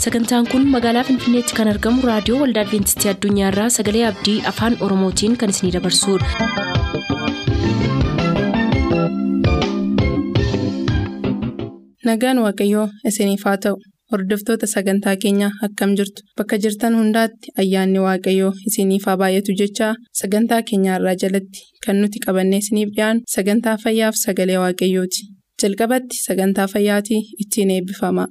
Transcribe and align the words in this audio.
Sagantaan 0.00 0.46
kun 0.50 0.64
magaalaa 0.74 1.04
Finfinneetti 1.08 1.56
kan 1.58 1.68
argamu 1.72 2.06
raadiyoo 2.10 2.40
waldaa 2.42 2.64
Adwiintistii 2.66 3.10
Addunyaarraa 3.14 3.68
Sagalee 3.78 4.06
Abdii 4.12 4.38
Afaan 4.52 4.78
Oromootiin 4.88 5.36
kan 5.44 5.50
isinidabarsudha. 5.56 7.30
Nagaan 12.08 12.38
Waaqayyoo 12.44 12.88
isiniif 13.08 13.44
haa 13.44 13.56
ta'u. 13.64 13.76
Hordoftoota 14.12 14.66
sagantaa 14.66 15.14
keenyaa 15.22 15.50
akkam 15.66 15.92
jirtu 15.98 16.22
bakka 16.38 16.56
jirtan 16.64 16.96
hundaatti 16.98 17.52
ayyaanni 17.62 18.00
waaqayyoo 18.06 18.50
isiniif 18.70 19.04
haa 19.10 19.16
baay'atu 19.22 19.54
jechaa 19.60 19.92
sagantaa 20.22 20.60
keenyarraa 20.70 21.14
jalatti 21.22 21.60
kan 21.86 22.00
nuti 22.02 22.18
qabannee 22.26 22.60
isiniif 22.64 22.90
dhiyaanu 22.96 23.20
sagantaa 23.36 23.76
fayyaaf 23.84 24.18
sagalee 24.24 24.58
waaqayyooti. 24.64 25.20
Jalqabatti 25.62 26.22
sagantaa 26.26 26.66
fayyaatii 26.74 27.22
ittiin 27.44 27.70
eebbifama. 27.76 28.26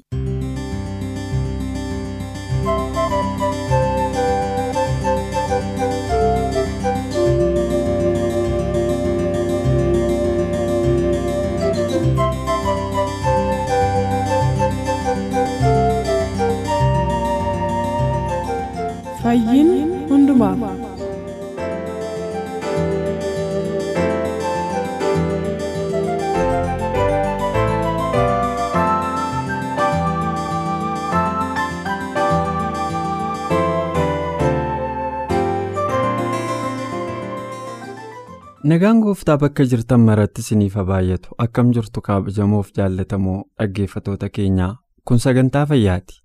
Nagaan 38.70 39.00
gooftaa 39.02 39.38
bakka 39.42 39.64
jirtan 39.72 40.02
maratti 40.08 40.44
isiniif 40.46 40.76
haa 40.80 40.86
baay'atu 40.90 41.36
akkam 41.46 41.70
jirtu 41.78 42.02
kabajamoof 42.08 42.72
jaallatamoo 42.80 43.38
dhaggeeffatoota 43.60 44.30
keenyaa 44.38 44.72
kun 45.06 45.20
sagantaa 45.26 45.66
fayyaati. 45.72 46.20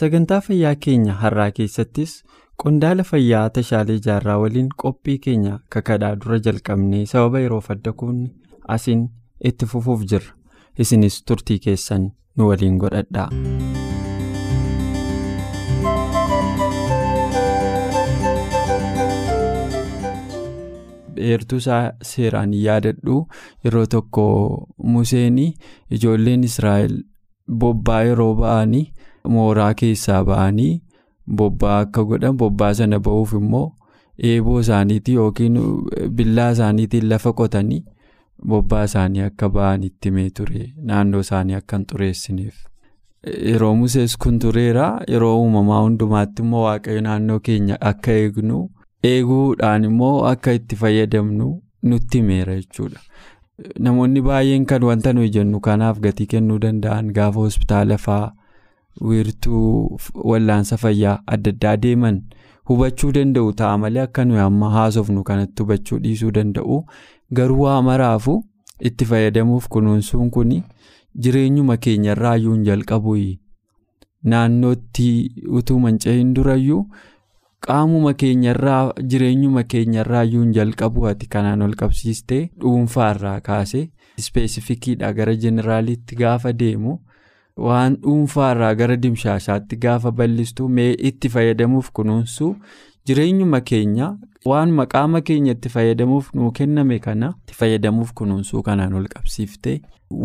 Sagantaa 0.00 0.40
fayyaa 0.48 0.74
keenya 0.86 1.14
har'aa 1.22 1.50
keessattis 1.58 2.12
qondaala 2.62 3.06
fayyaa 3.10 3.48
tashaalee 3.58 3.98
jaarraa 4.08 4.38
waliin 4.44 4.68
qophii 4.84 5.18
keenya 5.26 5.58
kakadhaa 5.76 6.14
dura 6.24 6.38
jalqabnee 6.48 7.04
sababa 7.14 7.40
yeroof 7.46 7.70
adda 7.76 7.92
kuunne 7.92 8.30
asiin 8.76 9.04
itti 9.52 9.66
fufuuf 9.74 10.04
jirra. 10.12 10.32
Isinis 10.78 11.22
turtii 11.24 11.58
keessan 11.68 12.10
nu 12.36 12.48
waliin 12.52 12.78
godhadhaa. 12.84 13.28
Eertuu 21.32 21.58
isaa 21.64 21.82
seeraan 22.10 22.52
yaadadhu 22.64 23.16
yeroo 23.64 23.86
tokko 23.96 24.24
Museen 24.94 25.38
ijoolleen 25.90 26.44
Israa'el 26.50 26.96
bobbaa 27.64 28.02
yeroo 28.10 28.34
ba'anii. 28.42 28.86
mooraa 29.34 29.72
keessaa 29.80 30.18
ba'anii 30.26 30.74
bobbaa 31.38 31.78
akka 31.84 32.02
godhan 32.10 32.36
bobbaa 32.42 32.68
sana 32.78 32.98
ba'uuf 33.06 33.32
immoo 33.38 33.66
eeboo 34.28 34.60
isaaniitii 34.64 35.14
yookiin 35.22 35.58
billaa 36.20 36.46
isaaniitiin 36.54 37.08
lafa 37.10 37.32
qotanii 37.40 37.80
bobbaa 38.52 38.84
isaanii 38.88 39.20
akka 39.26 39.48
ba'an 39.56 39.82
itti 39.88 40.08
himee 40.10 40.30
ture 40.38 40.62
naannoo 40.90 41.20
isaanii 41.26 41.54
akka 41.58 41.76
hin 41.76 41.84
xureessineef. 41.90 42.54
Yeroo 43.50 43.74
musees 43.82 44.16
kun 44.24 44.38
tureera 44.44 44.86
yeroo 45.14 45.34
uumamaa 45.42 45.82
hundumaatti 45.82 46.42
immoo 46.46 46.62
waaqayyo 46.64 47.00
naannoo 47.08 47.38
keenya 47.50 47.76
akka 47.92 48.12
eegnu 48.22 48.58
eeguudhaan 49.02 49.84
immoo 49.90 50.24
akka 50.32 50.52
itti 50.60 50.76
fayyadamnu 50.76 51.46
nutti 51.82 52.18
himeera 52.18 52.54
jechuudha. 52.60 53.00
Namoonni 53.78 54.20
baay'een 54.30 54.64
kan 54.66 54.82
wanta 54.90 55.12
nuyi 55.12 55.30
jennu 55.36 55.60
kanaaf 55.60 56.00
gatii 56.00 56.26
kennuu 56.34 56.58
danda'an 56.66 57.12
gaafa 57.20 57.40
hospitaala 57.46 57.98
fa'aa. 58.08 58.32
wiirtuu 59.08 59.98
wallaansa 60.28 60.76
fayyaa 60.82 61.18
adda 61.34 61.50
addaa 61.54 61.74
deeman 61.82 62.16
hubachuu 62.70 63.10
danda'u 63.16 63.52
ta'a 63.60 63.76
malee 63.82 64.00
akka 64.04 64.24
nuyi 64.28 64.40
amma 64.44 64.70
haasofnu 64.76 65.22
kanatti 65.28 65.62
hubachuu 65.62 65.98
dhiisuu 66.06 66.30
danda'u 66.38 66.78
garuu 67.38 67.60
waa 67.66 67.76
maraafu 67.88 68.34
itti 68.90 69.04
fayyadamuuf 69.10 69.68
kunuunsuun 69.74 70.30
kun 70.36 70.50
jireenyuma 71.26 71.76
keenyarraa 71.86 72.34
iyyuu 72.40 72.54
hin 72.56 72.64
jalqabu 72.70 73.14
naannootti 74.32 75.08
utuu 75.60 75.78
manca'in 75.86 76.34
durayyuu 76.40 76.82
qaamuma 77.66 78.12
keenyarraa 78.22 78.92
jireenyuma 79.12 79.62
keenyarraa 79.74 80.22
iyyuu 80.28 80.42
hin 80.44 80.52
jalqabu 80.58 81.06
ati 81.10 81.26
kanaan 81.34 81.62
ol 81.66 81.74
qabsiistee 81.82 82.40
dhuunfaarraa 82.64 83.40
kaase 83.50 83.82
ispeesifikiidha 84.22 85.12
gara 85.20 85.34
jeneraaliitti 85.44 86.16
gaafa 86.22 86.52
deemu. 86.62 86.98
waan 87.66 87.94
dhuunfaarraa 88.02 88.74
gara 88.80 88.96
dimshaashaatti 89.04 89.76
gaafa 89.84 90.10
bal'istu 90.18 90.66
mee 90.74 90.90
itti 91.08 91.28
fayyadamuuf 91.36 91.88
kunuunsu 91.98 92.50
jireenyuma 93.08 93.60
keenya 93.70 94.08
waan 94.50 94.70
maqaama 94.80 95.20
keenya 95.30 95.52
itti 95.56 95.68
fayyadamuuf 95.76 96.28
nuu 96.40 96.50
kenname 96.58 96.98
kana 97.06 97.30
itti 97.38 97.54
fayyadamuuf 97.62 98.12
kunuunsuu 98.20 98.62
kanaan 98.68 98.94
ol 99.00 99.08
qabsiiftee 99.14 99.78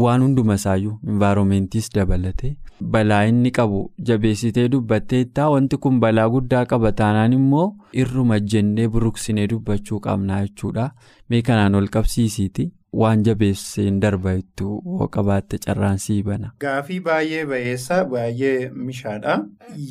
waan 0.04 0.22
hunduma 0.26 0.56
isaayyuu 0.60 1.00
envaaroomentis 1.14 1.90
dabalate 1.96 2.52
balaa 2.94 3.24
inni 3.32 3.52
qabu 3.58 3.80
jabeessitee 4.10 4.68
dubbatteettaa 4.76 5.50
wanti 5.56 5.78
kun 5.86 6.00
balaa 6.06 6.30
guddaa 6.36 6.66
qaba 6.76 6.92
taanaan 7.02 7.34
immoo 7.40 7.66
irruma 8.04 8.40
jennee 8.54 8.88
buruqsinee 8.96 9.48
dubbachuu 9.56 10.00
qabnaa 10.08 10.40
jechuudha 10.46 10.88
mee 11.30 11.42
kanaan 11.50 11.76
ol 11.82 11.88
qabsiisiiti. 11.98 12.72
waan 13.02 13.22
jabeesseen 13.26 13.96
darba 14.02 14.32
itti 14.40 14.66
qabaatte 15.14 15.58
carraan 15.64 15.98
sii 16.02 16.18
bana. 16.28 16.50
Gaafii 16.64 17.00
baay'ee 17.08 17.46
ba'eessa 17.52 17.96
baay'ee 18.12 18.70
mishaadha. 18.90 19.38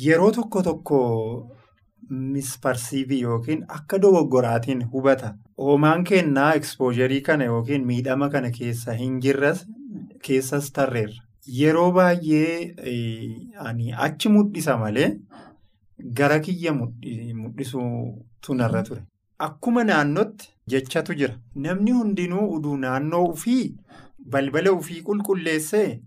Yeroo 0.03 0.29
tokko 0.37 0.61
tokko 0.67 0.99
misparsiivii 2.33 3.21
yookiin 3.21 3.63
akka 3.77 3.99
dogoggoraatiin 4.01 4.83
hubata. 4.93 5.33
Hoomaan 5.57 6.03
kennaa 6.09 6.53
ekspoozharii 6.59 7.21
kana 7.21 7.43
yookiin 7.51 7.85
miidhama 7.91 8.29
kana 8.29 8.51
keessa 8.57 8.93
hin 9.01 9.19
jirres 9.21 9.65
keessas 10.27 10.71
tarreerra. 10.71 11.21
Yeroo 11.59 11.91
baay'ee 11.91 12.75
achi 14.07 14.29
mul'isa 14.35 14.77
malee 14.77 15.09
gara 16.19 16.39
kiyya 16.39 16.73
mul'isuutu 16.73 18.53
narra 18.61 18.83
ture. 18.83 19.01
Akkuma 19.39 19.83
naannootti 19.83 20.49
jechatu 20.69 21.13
jira. 21.19 21.35
Namni 21.55 21.91
hundinuu 21.91 22.47
uduu 22.55 22.77
naannoo 22.77 23.25
ufii 23.33 23.75
balbala 24.35 24.71
ufii 24.71 25.01
qulqulleessee 25.09 25.99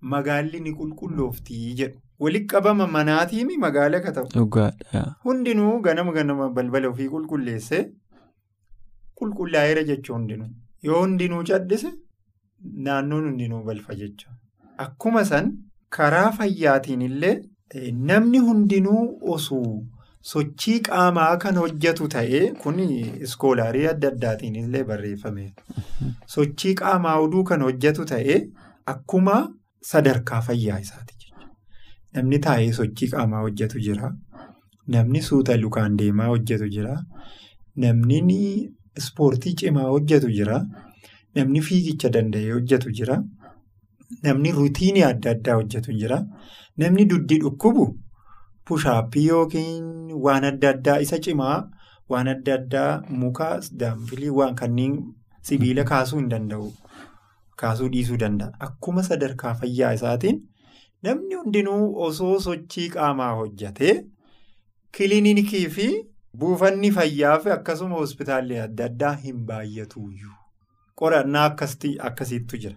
magaalli 0.00 0.60
ni 0.60 0.72
qulqullooftii 0.80 1.74
jedhu. 1.80 1.98
Walitti 2.24 2.46
qabama 2.54 2.86
manaatiin 2.96 3.50
magaala 3.64 4.00
ka 4.04 4.12
ta'u. 4.12 4.28
Hundinuu 5.24 5.74
ganama 5.86 6.12
ganama 6.18 6.48
balbala 6.56 6.88
ufii 6.94 7.08
qulqulleessee 7.14 7.82
qulqullaa'eera 9.18 9.82
jechuu 9.90 10.14
hundinuu. 10.16 10.48
Yoo 10.86 11.00
hundinuu 11.02 11.42
caddise 11.50 11.90
naannoon 12.86 13.24
hundinuu 13.30 13.62
balfa 13.68 13.94
jechuudha. 14.00 14.36
Akkuma 14.84 15.24
san 15.30 15.52
karaa 15.96 16.30
fayyaatiin 16.38 17.02
illee 17.08 17.36
namni 18.10 18.38
hundinuu 18.48 19.04
osoo. 19.36 19.82
Sochii 20.32 20.80
qaamaa 20.88 21.36
kan 21.42 21.56
hojjetu 21.62 22.08
ta'ee 22.14 22.42
kun 22.62 22.80
iskoolaarii 23.26 23.86
adda 23.92 24.08
addaatiin 24.14 24.56
illee 24.62 24.84
barreeffame. 24.88 25.44
Sochii 26.34 26.74
qaamaa 26.80 27.16
oduu 27.26 27.44
kan 27.52 27.62
hojjetu 27.66 28.04
ta'ee 28.12 28.40
akkuma 28.94 29.36
sadarkaa 29.92 30.40
fayyaa 30.48 30.78
isaati. 30.86 31.14
Namni 32.18 32.38
taa'ee 32.46 32.72
sochii 32.80 33.08
qaamaa 33.14 33.40
hojjetu 33.46 33.80
jira. 33.86 34.10
Namni 34.94 35.22
suuta 35.28 35.56
lukaan 35.62 35.96
deemaa 36.02 36.28
hojjetu 36.32 36.68
jira. 36.76 36.94
Namni 37.84 38.20
ispoortii 39.02 39.54
cimaa 39.62 39.88
hojjetu 39.90 40.30
jira. 40.38 40.60
Namni 41.36 41.60
fiigicha 41.68 42.10
danda'ee 42.16 42.50
hojjetu 42.56 42.90
jira. 43.00 43.18
Namni 44.26 44.52
ruutiinii 44.58 45.04
adda 45.10 45.30
addaa 45.36 45.56
hojjetu 45.60 45.92
jira. 46.02 46.20
Namni 46.82 47.04
duddi 47.12 47.38
dhukkubu. 47.44 47.86
Pushaappii 48.68 49.26
yookiin 49.28 50.12
waan 50.26 50.44
adda 50.52 50.70
addaa 50.74 50.98
isa 51.06 51.18
cimaa 51.26 51.58
waan 52.14 52.28
adda 52.34 52.54
addaa 52.60 52.90
muka 53.22 53.48
daanfilii 53.82 54.32
waan 54.40 54.54
kanneen 54.62 54.98
sibiila 55.50 55.84
kaasuu 55.92 56.18
hin 56.18 56.28
danda'u. 56.34 56.66
Kaasuu 57.60 57.88
dhiisuu 57.92 58.16
danda'a. 58.22 58.52
Akkuma 58.66 59.02
sadarkaa 59.02 59.54
fayyaa 59.60 59.92
isaatiin 59.98 60.36
namni 61.02 61.34
hundinuu 61.40 61.84
osoo 62.06 62.34
sochii 62.46 62.88
qaamaa 62.96 63.32
hojjatee 63.40 63.94
kiliinikii 64.98 65.66
fi 65.76 65.86
buufanni 66.38 66.90
fayyaa 66.98 67.38
fi 67.44 67.50
akkasuma 67.56 67.96
hospitaalli 68.02 68.58
adda 68.64 68.84
addaa 68.90 69.12
hin 69.24 69.44
baay'atuuyyuu. 69.50 70.34
Qorannaa 71.00 71.44
akkasiitu 72.08 72.56
jira. 72.62 72.76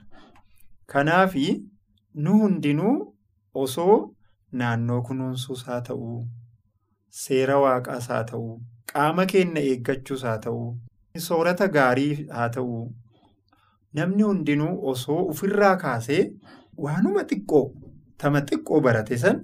Kanaaf 0.94 1.36
nu 2.24 2.38
hundinuu 2.42 2.96
osoo 3.64 3.98
naannoo 4.62 5.02
kunuunsuus 5.10 5.66
haa 5.66 5.82
ta'uu 5.90 6.18
seera 7.24 7.58
waaqaas 7.66 8.08
haa 8.14 8.24
ta'uu 8.32 8.56
qaama 8.94 9.26
keenya 9.34 9.62
eeggachuus 9.70 10.24
haa 10.30 10.38
ta'uu 10.46 10.68
soorata 11.28 11.68
gaarii 11.78 12.28
haa 12.38 12.50
ta'uu 12.58 12.82
namni 14.00 14.24
hundinuu 14.30 14.74
osoo 14.92 15.20
ofirraa 15.34 15.76
kaasee 15.86 16.24
waanuma 16.88 17.24
xiqqoo 17.32 17.64
tama 18.22 18.42
xiqqoo 18.50 18.82
barate 18.88 19.18
san 19.24 19.42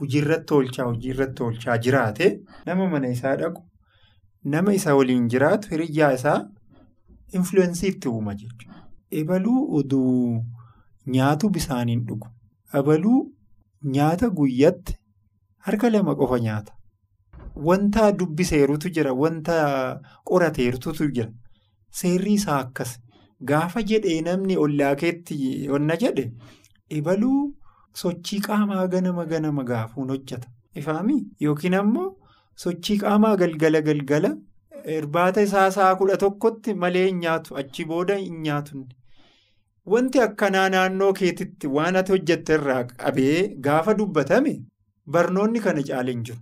hojiirratti 0.00 0.54
oolchaa 0.58 0.86
hojiirratti 0.90 1.42
oolchaa 1.46 1.76
jiraate 1.86 2.26
nama 2.66 2.88
mana 2.94 3.08
isaa 3.16 3.36
dhaqu 3.42 3.62
nama 4.54 4.74
isa 4.78 4.94
waliin 4.98 5.28
jiraatu 5.34 5.70
hiriyyaa 5.74 6.12
isaa 6.18 6.38
influensii 7.38 7.88
itti 7.92 8.08
uuma 8.08 8.34
jechuudha. 8.34 8.82
Ebaluu 9.20 9.60
oduu 9.78 10.42
nyaatu 11.14 11.48
bisaaniin 11.56 12.04
dhugu. 12.08 12.28
Ebaluu 12.80 13.18
nyaata 13.96 14.28
guyyatti 14.38 14.94
harka 15.66 15.90
lama 15.90 16.14
qofa 16.20 16.38
nyaata. 16.46 16.72
Wanta 17.68 18.12
dubbiseerutu 18.18 18.90
jira. 18.98 19.12
Wanta 19.22 19.56
qorateerutu 20.24 20.94
jira. 21.18 21.30
Seerri 21.90 22.32
isaa 22.34 22.58
akkas. 22.64 22.98
Gaafa 23.50 23.82
jedhee 23.82 24.20
namni 24.28 24.56
ollaa 24.64 24.94
keetti 25.02 25.68
onna 25.78 25.96
jedhe 26.02 26.30
ebaluu 26.98 27.40
sochii 28.02 28.40
qaamaa 28.46 28.86
ganama 28.94 29.24
ganama 29.32 29.64
gaafuun 29.70 30.08
hojjeta. 30.14 30.48
Ifaami 30.80 31.16
yookiin 31.46 31.74
ammoo 31.80 32.08
sochii 32.64 32.98
qaamaa 33.04 33.36
galgala 33.42 33.80
galgala 33.88 34.30
irbaata 34.96 35.42
isaa 35.48 35.70
sa'a 35.76 35.94
kudha 36.00 36.16
tokkotti 36.24 36.74
malee 36.82 37.06
hin 37.06 37.18
nyaatu 37.24 37.56
achi 37.62 37.84
booda 37.92 38.16
hin 38.22 38.40
nyaatu. 38.48 38.84
Wanti 39.92 40.20
akkanaa 40.26 40.68
naannoo 40.74 41.12
keetitti 41.20 41.66
waan 41.78 41.96
ati 42.02 42.12
hojjette 42.16 42.54
irraa 42.58 42.82
qabee 42.92 43.38
gaafa 43.68 43.94
dubbatame 44.00 44.54
barnoonni 45.16 45.60
kana 45.66 45.82
caalee 45.90 46.12
hin 46.16 46.22
jiru. 46.28 46.38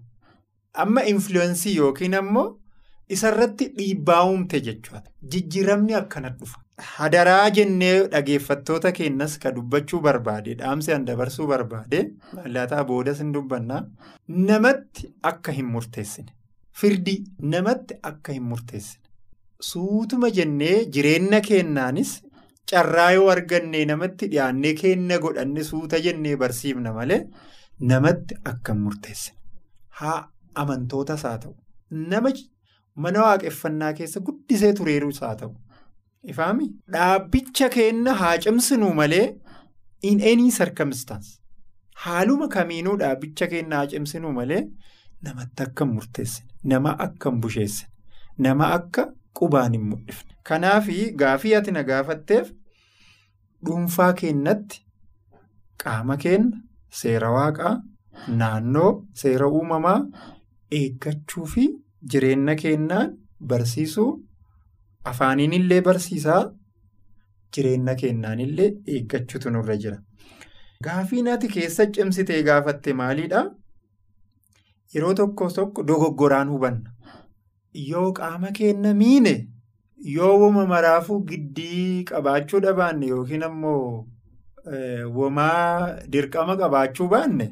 Amma 0.85 1.03
influensii 1.15 1.77
yookiin 1.77 2.15
ammoo 2.21 2.47
isarratti 3.17 3.69
dhiibbaa 3.79 4.25
uumte 4.31 4.61
jechuudha. 4.69 5.03
Jijjiiramni 5.33 5.95
akkana 6.01 6.29
dhufa. 6.39 6.59
Hadaraa 6.97 7.51
jennee 7.57 8.09
dhageeffattoota 8.13 8.93
keenyas 8.93 9.39
ka 9.43 9.53
dubbachuu 9.57 10.01
barbaade 10.07 10.55
dhaamsi 10.61 10.93
an 10.95 11.05
dabarsuu 11.11 11.47
barbaade 11.51 11.99
mallataa 12.39 12.85
boodas 12.89 13.19
hin 13.23 13.33
dubbannaa 13.37 13.83
namatti 14.49 15.11
akka 15.31 15.53
hin 15.59 15.67
murteessine 15.75 16.33
firdii 16.81 17.17
namatti 17.53 17.95
akka 18.11 18.33
hin 18.39 18.43
murteessine 18.53 19.03
suutuma 19.69 20.31
jennee 20.39 20.75
jireenya 20.97 21.41
keennaanis 21.49 22.11
carraa 22.73 23.11
yoo 23.19 23.29
arganne 23.37 23.85
namatti 23.93 24.27
dhiyaannee 24.33 24.75
keenna 24.83 25.19
godhanne 25.27 25.65
suuta 25.71 26.01
jennee 26.09 26.37
barsiifna 26.43 26.93
malee 26.99 27.21
namatti 27.93 28.35
akka 28.55 28.73
hin 28.75 28.83
murteessine 28.89 29.39
haa 30.01 30.19
amantootas 30.65 31.23
haa 31.31 31.39
ta'u 31.47 31.55
nama 32.15 32.33
mana 33.03 33.21
waaqeffannaa 33.27 33.93
keessa 34.01 34.21
guddisee 34.27 34.73
tureerus 34.81 35.21
haa 35.27 35.35
ta'u. 35.41 35.55
Ifaami 36.33 36.67
dhaabbicha 36.97 37.69
keenna 37.77 38.15
haa 38.21 38.37
cimsinu 38.45 38.93
malee 39.01 39.27
in 40.11 40.21
any 40.33 40.51
circumstance 40.59 41.29
haaluma 42.05 42.49
kamiinuu 42.55 42.97
dhaabbicha 43.03 43.47
keenna 43.53 43.77
haa 43.83 43.87
cimsinu 43.95 44.33
malee 44.39 44.63
namatti 45.29 45.63
akka 45.67 45.85
hin 45.85 45.95
murteessine 45.95 46.49
nama 46.75 46.91
akka 47.07 47.31
hin 47.31 47.41
busheessine 47.47 47.91
nama 48.47 48.71
akka 48.79 49.05
qubaan 49.41 49.73
hin 49.79 49.85
mul'ifne. 49.91 50.31
Kanaaf 50.49 50.87
gaafii 51.23 51.55
ati 51.59 51.71
na 51.77 51.83
gaafatteef 51.91 52.51
dhuunfaa 53.67 54.13
keenyatti 54.21 54.81
qaama 55.85 56.17
keenya 56.25 56.59
seera 57.01 57.31
waaqaa 57.37 57.75
naannoo 58.41 58.91
seera 59.23 59.49
uumamaa 59.59 59.99
eeggachuu 60.81 61.47
fi 61.55 61.65
jireenya 62.11 62.55
keenyaan 62.63 63.17
barsiisuu. 63.41 64.11
Afaaniin 65.05 65.53
illee 65.53 65.81
barsiisaa 65.83 66.43
jireenya 67.57 67.95
keenyaan 68.03 68.41
illee 68.47 68.71
eeggachuutu 68.87 69.51
nurra 69.51 69.77
jira. 69.77 69.99
Gaafiin 70.85 71.29
ati 71.29 71.49
keessa 71.49 71.87
cimsitee 71.87 72.43
gaafatte 72.43 72.93
maalidhaa? 73.01 73.45
Yeroo 74.95 75.15
tokko 75.15 75.51
tokko 75.51 75.83
dogoggoraan 75.89 76.49
hubanna. 76.55 76.91
Yoo 77.89 78.13
qaama 78.13 78.53
keenya 78.59 78.95
miine 78.95 79.35
yoo 80.17 80.35
woma 80.41 80.67
maraafuu 80.73 81.21
giddii 81.31 82.05
qabaachuu 82.11 82.61
dhabaanne 82.65 83.07
yookiin 83.13 83.43
ammoo 83.43 84.07
womaa 85.17 85.97
dirqama 86.13 86.57
qabaachuu 86.61 87.09
baanne 87.09 87.47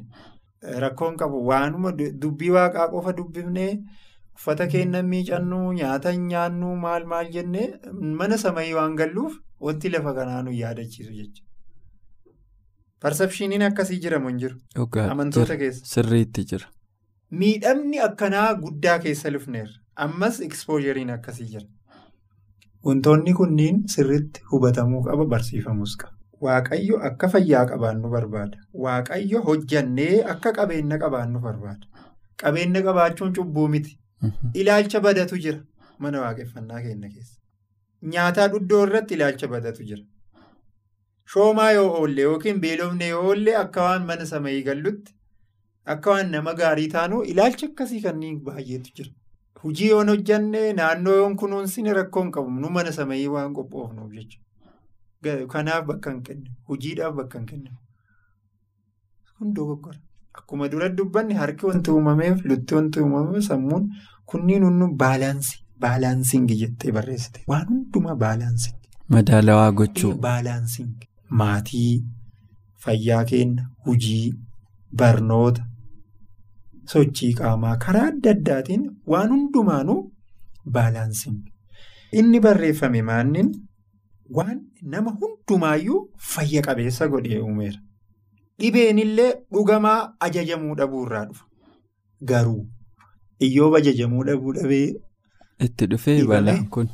rakkoon 0.83 1.17
qabu 1.17 1.45
waanuma 1.49 1.91
dubbii 2.21 2.49
waaqaa 2.57 2.87
qofa 2.93 3.13
dubbifnee. 3.17 3.73
Uffata 4.35 4.67
keenya 4.67 5.03
miicannuu 5.13 5.73
nyaata 5.79 6.11
hin 6.15 6.27
nyaannuu 6.33 6.75
maal 6.85 7.05
maal 7.13 7.29
jennee 7.35 7.67
mana 8.21 8.37
samayii 8.43 8.73
waan 8.77 8.95
galluuf 9.01 9.33
wanti 9.67 9.89
lafa 9.95 10.13
kanaa 10.19 10.41
nu 10.47 10.51
yaadachiisu 10.59 11.11
jechuudha. 11.11 11.49
Persepshiniin 13.05 13.61
akkasii 13.67 13.99
jiramu 14.05 14.29
hin 14.31 14.37
jiru. 14.43 14.57
Amantoota 15.11 15.57
keessa. 15.61 15.85
Sirriitti 15.93 16.45
jira. 16.51 16.67
Miidhamni 17.43 17.99
akkanaa 18.07 18.47
guddaa 18.65 18.97
keessa 19.05 19.31
lufneerra. 19.35 19.73
Ammas 20.07 20.39
ekspoojeriin 20.47 21.09
akkasii 21.15 21.47
jira. 21.53 21.65
Wantoonni 22.85 23.33
kunniin 23.39 23.81
sirriitti 23.95 24.41
hubatamuu 24.51 25.01
qaba 25.09 25.25
barsiifamus 25.35 25.97
qaba. 26.03 26.13
Waaqayyo 26.45 26.99
akka 27.09 27.27
fayyaa 27.33 27.65
qabaannu 27.73 28.09
barbaada. 28.13 28.57
Waaqayyo 28.85 29.41
hojjannee 29.49 30.23
akka 30.35 30.51
qabeenya 30.59 30.97
qabaannu 31.03 31.39
barbaada. 31.45 31.87
Qabeenya 32.43 32.81
qabaachuun 32.87 33.33
cubbuu 33.37 33.67
miti. 33.75 33.99
Ilaalcha 34.53 34.99
badatu 35.05 35.37
jira 35.45 35.59
mana 35.99 36.21
waaqeffannaa 36.25 36.81
keenya 36.85 37.09
keessa. 37.09 37.37
Nyaataa 38.13 38.47
dhuddoo 38.53 38.83
irratti 38.87 39.13
ilaalcha 39.17 39.47
badatu 39.55 39.83
jira. 39.89 40.03
Shoomaa 41.33 41.71
yoo 41.71 41.89
oolle 41.99 42.21
yookiin 42.27 42.59
beelofne 42.63 43.07
yoo 43.07 43.23
oolle 43.31 43.55
akka 43.63 43.81
waan 43.87 44.05
mana 44.11 44.25
samayii 44.31 44.63
gallutti 44.69 45.13
akka 45.95 46.11
waan 46.15 46.31
nama 46.35 46.53
gaarii 46.61 46.87
taanu 46.95 47.21
ilaalcha 47.33 47.67
akkasii 47.71 48.01
kanneen 48.05 48.39
baay'eetu 48.47 48.91
jira. 48.97 49.11
Hujii 49.63 49.89
yoon 49.89 50.09
hojjanne 50.13 50.63
naannoo 50.79 51.15
yoon 51.19 51.35
kunuunsine 51.43 51.93
rakkoo 51.99 52.23
hin 52.23 52.31
qabu 52.37 52.51
nu 52.63 52.69
mana 52.77 52.91
samayii 52.99 53.27
waan 53.35 53.53
qophoofnuuf 53.59 54.11
jechuudha. 54.17 55.47
Kanaaf 55.53 55.85
bakka 55.91 56.11
hin 56.11 56.23
kennu. 56.29 56.49
Hojiidhaaf 56.71 57.15
bakka 57.19 57.39
hin 57.39 57.47
kennu. 57.51 57.71
Kun 59.37 59.53
dogoggora. 59.59 59.99
Akkuma 60.39 60.67
dura 60.73 60.89
dubbanne 60.89 61.33
harki 61.39 61.65
wanti 61.65 61.91
uumameef 61.91 62.43
lutti 62.51 62.75
wanti 62.75 62.99
uumameef 62.99 63.43
sammuun 63.47 63.83
kunniin 64.31 64.63
hundu 64.67 64.87
baalaansii 65.03 65.59
baalaansiingi 65.85 66.55
jettee 66.61 66.91
barreessite 66.97 67.43
waan 67.51 67.67
hundumaa 67.73 68.15
baalaansiingi. 68.23 68.89
Madaalawaa 69.15 69.71
gochuu. 69.71 70.13
Baalaansiingi 70.27 71.07
maatii 71.41 72.03
fayyaa 72.85 73.23
keenya 73.31 73.67
hujii 73.85 74.33
barnoota 75.01 75.65
sochii 76.93 77.33
qaamaa 77.39 77.75
karaa 77.85 78.05
adda 78.11 78.31
addaatiin 78.35 78.83
waan 79.13 79.29
hundumaanuu 79.35 80.01
baalaansiingi. 80.77 81.53
Inni 82.19 82.39
barreeffame 82.45 83.01
maannin 83.09 83.49
waan 84.37 84.59
nama 84.95 85.11
hundumaayyuu 85.21 86.01
fayya 86.33 86.61
qabeessa 86.67 87.07
godhee 87.13 87.39
uumeera. 87.39 87.79
Dhibeen 88.59 88.99
illee 89.05 89.31
dhugamaa 89.53 90.13
ajajamuu 90.27 90.75
dhabuu 90.81 91.05
irraa 91.05 91.25
dhufa. 91.29 91.45
Garuu 92.31 92.67
iyyooba 93.47 93.77
ajajamuu 93.83 94.23
dhabuu 94.29 94.53
dhabee. 94.57 94.93
Itti 95.65 95.85
dhufee 95.91 96.19
balaan 96.31 96.67
kun. 96.75 96.89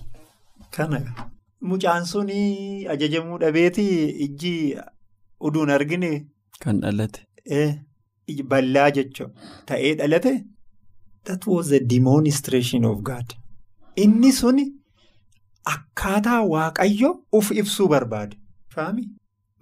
Kana 0.75 0.99
mucaan 1.69 2.05
sun 2.11 2.29
ajajamuu 2.95 3.37
dhabeeti 3.43 3.85
ijji 4.25 4.53
uduun 5.49 5.69
argine. 5.77 6.11
Kan 6.59 6.81
dhalate. 6.81 7.21
Bal'aa 8.49 8.89
jechuun 8.97 9.31
ta'ee 9.67 9.95
dhalate. 10.01 10.33
That 11.25 11.47
was 11.47 11.71
a 11.71 11.79
demonstration 11.93 12.85
of 12.85 13.01
God. 13.11 13.33
Inni 14.03 14.31
sun 14.41 14.59
akkaataa 15.73 16.41
waaqayyo 16.53 17.09
uf 17.39 17.51
ibsuu 17.61 17.87
barbaade. 17.93 18.37
Faami. 18.75 19.03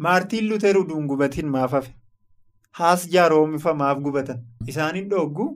Maartiin 0.06 0.48
Luuter 0.50 0.78
uduun 0.78 1.08
gubatiin 1.08 1.48
maaf 1.56 1.72
hafe? 1.72 1.94
Haas 2.80 3.08
jaaroomifa 3.14 3.74
maaf 3.74 4.00
gubatan? 4.06 4.44
Isaanin 4.68 5.10
dhogguu 5.10 5.48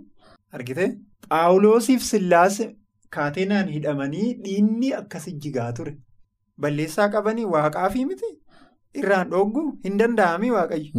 argite? 0.51 0.85
Paawuloosiif 1.31 2.01
Sillaas 2.03 2.57
kaateenaan 3.15 3.67
hidhamanii 3.73 4.29
dhiinni 4.45 4.89
akkasi 4.97 5.31
jigaa 5.45 5.71
ture. 5.77 5.93
Balleessaa 6.61 7.07
qabanii 7.13 7.45
waaqaafi 7.53 8.05
miti? 8.09 8.29
Irraan 9.01 9.29
dhogguu 9.33 9.65
hin 9.85 9.97
danda'amii 10.01 10.49
waaqayyo? 10.55 10.91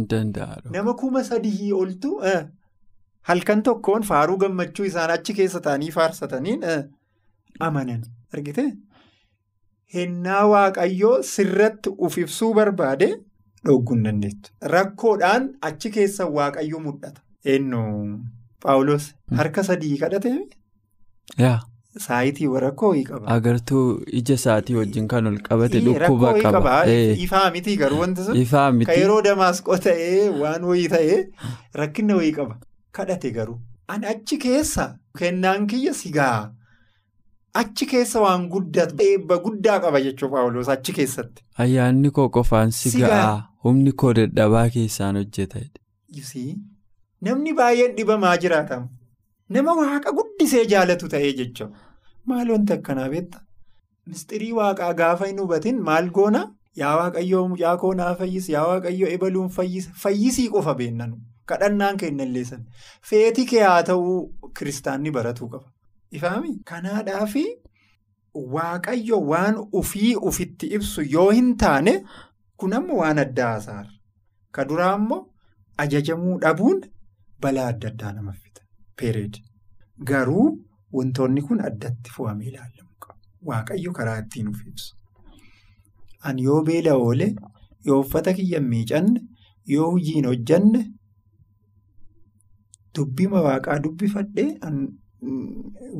Nama 0.77 0.93
kuma 1.01 1.23
sadii 1.29 1.71
oltu 1.81 2.15
halkan 3.29 3.61
tokkoon 3.67 4.03
faaruu 4.09 4.37
gammachuu 4.45 4.85
isaan 4.89 5.11
achi 5.17 5.33
keessa 5.41 5.59
taa'anii 5.67 5.91
faarsataniin 5.97 6.65
amanan. 7.69 8.01
Argite? 8.33 8.65
Hennaa 9.95 10.43
waaqayyoo 10.55 11.15
sirratti 11.33 11.89
uf 12.07 12.17
ibsuu 12.25 12.53
barbaade. 12.59 13.11
Dhogguu 13.67 13.95
hin 13.99 14.03
dandeettu. 14.09 14.51
Rakkoodhaan 14.75 15.49
achi 15.69 15.89
keessa 15.97 16.25
waaqayyo 16.39 16.79
mul'ata. 16.87 17.21
Paawulos 18.63 19.05
harka 19.37 19.63
sadii 19.63 19.97
Yaa 21.37 21.59
saayitii 22.05 22.47
rakkoo 22.65 22.89
wayii 22.89 23.03
qaba. 23.09 23.27
agartuu 23.35 24.01
ija 24.19 24.33
isaatii 24.39 24.75
wajjin 24.75 25.07
kan 25.07 25.27
ol 25.27 25.37
qabate 25.47 25.79
dhukkuba 25.87 26.33
qaba. 26.41 26.73
Ifaa 27.25 27.51
miti 27.51 27.75
garuu 27.81 27.99
wanti 28.03 28.23
sun. 28.23 28.37
Ifaa 28.43 28.65
Ka 28.69 28.71
miti. 28.77 28.91
yeroo 29.01 29.21
damaasqoo 29.27 29.77
ta'ee 29.87 30.29
waan 30.41 30.63
wayii 30.69 30.87
ta'ee 30.95 31.19
rakkina 31.81 32.15
wayii 32.21 32.31
qaba. 32.39 32.57
Kadhate 32.91 33.31
garuu. 33.37 33.59
Ani 33.87 34.05
achi 34.13 34.37
keessa 34.45 34.87
kennaan 35.19 35.67
kiyya 35.67 35.93
sigaa. 36.01 36.51
Achi 37.61 37.85
keessa 37.93 38.21
waan 38.25 38.49
guddaa 38.53 38.87
eebba 39.07 39.37
guddaa 39.45 39.79
qaba 39.85 40.01
jechuudha 40.05 40.33
Paawulos 40.35 40.69
achi 40.75 40.93
keessatti. 40.99 41.43
Ayyaanni 41.65 42.09
koo 42.11 42.29
qofaan 42.29 42.71
si 42.71 42.89
Si 42.91 42.99
ga'a. 43.01 43.09
ga'a. 43.09 43.41
Humni 43.63 43.91
koo 43.91 44.13
dadhabaa 44.19 44.69
keessaan 44.77 45.15
hojjeta. 45.21 45.59
Namni 47.27 47.53
baay'een 47.59 47.95
dhibamaa 47.97 48.35
jiraatamu. 48.43 48.87
Nama 49.55 49.73
waaqa 49.79 50.11
guddisee 50.19 50.65
jaalatu 50.73 51.09
ta'ee 51.13 51.33
jechuudha. 51.39 51.77
Maal 52.31 52.49
wanti 52.55 52.73
akkanaa 52.77 53.09
beektaa? 53.13 53.41
Mistirii 54.07 54.51
waaqaa 54.59 54.93
gaafa 55.01 55.27
hin 55.31 55.39
hubatin 55.43 55.79
maal 55.89 56.09
goona? 56.17 56.41
Yaa 56.81 56.95
waaqayyoo 56.99 57.43
mucaa 57.53 57.75
koo 57.83 57.93
naa 57.99 58.13
fayyisi. 58.21 58.51
Yaa 58.55 58.65
waaqayyoo 58.71 59.09
ebaluun 59.17 59.49
fayyisi. 59.57 59.91
Fayyisii 60.05 60.49
qofa 60.55 60.73
beennanu. 60.81 61.19
Kadhannaan 61.51 61.97
keenya 62.03 62.25
illeessan. 62.29 62.63
Feetii 63.09 63.45
kee 63.51 63.63
haa 63.67 63.83
ta'uu 63.89 64.15
kiristaanni 64.59 65.11
baratuu 65.17 65.49
qaba. 65.53 65.67
Ifaami? 66.19 66.53
Kanaadhaafi 66.71 67.45
waaqayyo 68.55 69.19
waan 69.31 69.57
ufii 69.81 70.15
ufitti 70.29 70.67
ibsu 70.77 71.01
yoo 71.15 71.29
hin 71.39 71.55
taane 71.63 71.93
kun 72.57 72.73
ammoo 72.79 72.97
waan 73.03 73.19
adda 73.25 73.47
haasaara. 73.51 73.89
Ka 74.51 74.65
duraa 74.71 74.95
immoo 75.01 75.21
ajajamuu 75.85 76.39
dhabuun 76.45 76.81
balaa 77.45 77.67
adda 77.73 77.87
addaa 77.93 78.11
nama 78.17 78.33
fida. 78.41 78.61
Peereed. 78.97 79.35
Garuu 80.09 80.47
wantoonni 80.97 81.41
kun 81.47 81.61
addatti 81.69 82.11
fo'amee 82.15 82.47
ilaalamuu 82.51 82.97
qabu. 83.05 83.19
Waaqayyo 83.49 83.91
karaa 83.99 84.17
ittiin 84.23 84.47
uf 84.53 84.61
ibsu. 84.71 84.95
Ani 86.27 86.43
yoo 86.47 86.61
beela 86.67 86.93
oole, 87.05 87.27
yoo 87.85 87.99
uffata 88.03 88.33
kiyya 88.33 88.59
hin 88.59 88.67
miicanne, 88.73 89.21
yoo 89.75 89.89
hojii 89.91 90.13
hin 90.17 90.25
hojjanne, 90.31 90.81
dubbima 92.95 93.41
waaqaa 93.47 93.79
dubbifadhee 93.87 94.49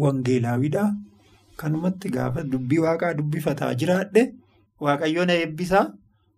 wangeelaawidhaa. 0.03 0.91
Kanumatti 1.57 2.09
gaafa 2.09 2.43
dubbii 2.43 2.79
waaqaa 2.85 3.13
dubbifataa 3.17 3.73
jiraadhe 3.81 4.23
waaqayyo 4.85 5.25
na 5.25 5.33
eebbisaa 5.41 5.85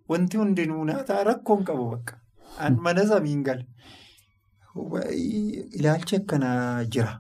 wanti 0.09 0.38
hundinuu 0.38 0.83
naataa 0.89 1.24
rakkoon 1.29 1.63
qabu 1.69 1.85
bakka. 1.91 2.19
An 2.59 2.77
mana 2.88 3.05
samiin 3.12 3.43
gale. 3.43 3.65
Ilaalchi 4.75 6.15
akkanaa 6.15 6.84
jira 6.86 7.13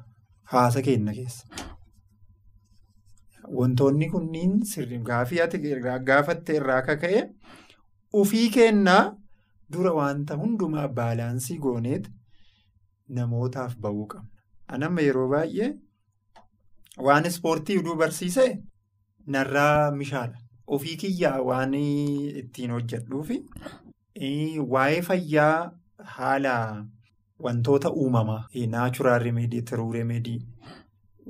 hawaasa 0.51 0.81
keenya 0.81 1.13
keessa. 1.13 1.45
Wantoonni 3.57 4.09
kunniin 4.11 4.63
sirrii 4.65 4.99
gaafii 5.09 5.39
ati 5.41 5.57
gaafatte 6.09 6.55
irraa 6.59 6.81
kaka'e 6.81 7.21
ufii 8.13 8.49
kennaa 8.49 9.15
dura 9.71 9.91
wanta 9.93 10.35
hundumaa 10.35 10.87
baalaansii 10.87 11.57
gooneet 11.57 12.09
namootaaf 13.09 13.75
ba'uu 13.77 14.07
qabna. 14.07 14.29
Anamma 14.67 15.01
yeroo 15.01 15.27
baay'ee 15.29 15.71
waan 17.07 17.25
ispoortii 17.25 17.77
uduu 17.77 17.95
barsiise 17.95 18.47
narraa 19.27 19.91
mishaala. 19.91 20.37
Ofii 20.67 20.97
kiyyaa 20.97 21.39
waan 21.41 21.73
ittiin 21.73 22.71
hojjedhuufi 22.71 23.37
waa'ee 24.75 25.01
fayyaa 25.01 25.71
haala 26.17 26.53
wantoota 27.39 27.91
uumamaa 27.91 28.43
naachuraal 28.73 29.19
remedii 29.23 29.61
tiruu 29.71 29.91
remedii 29.93 30.39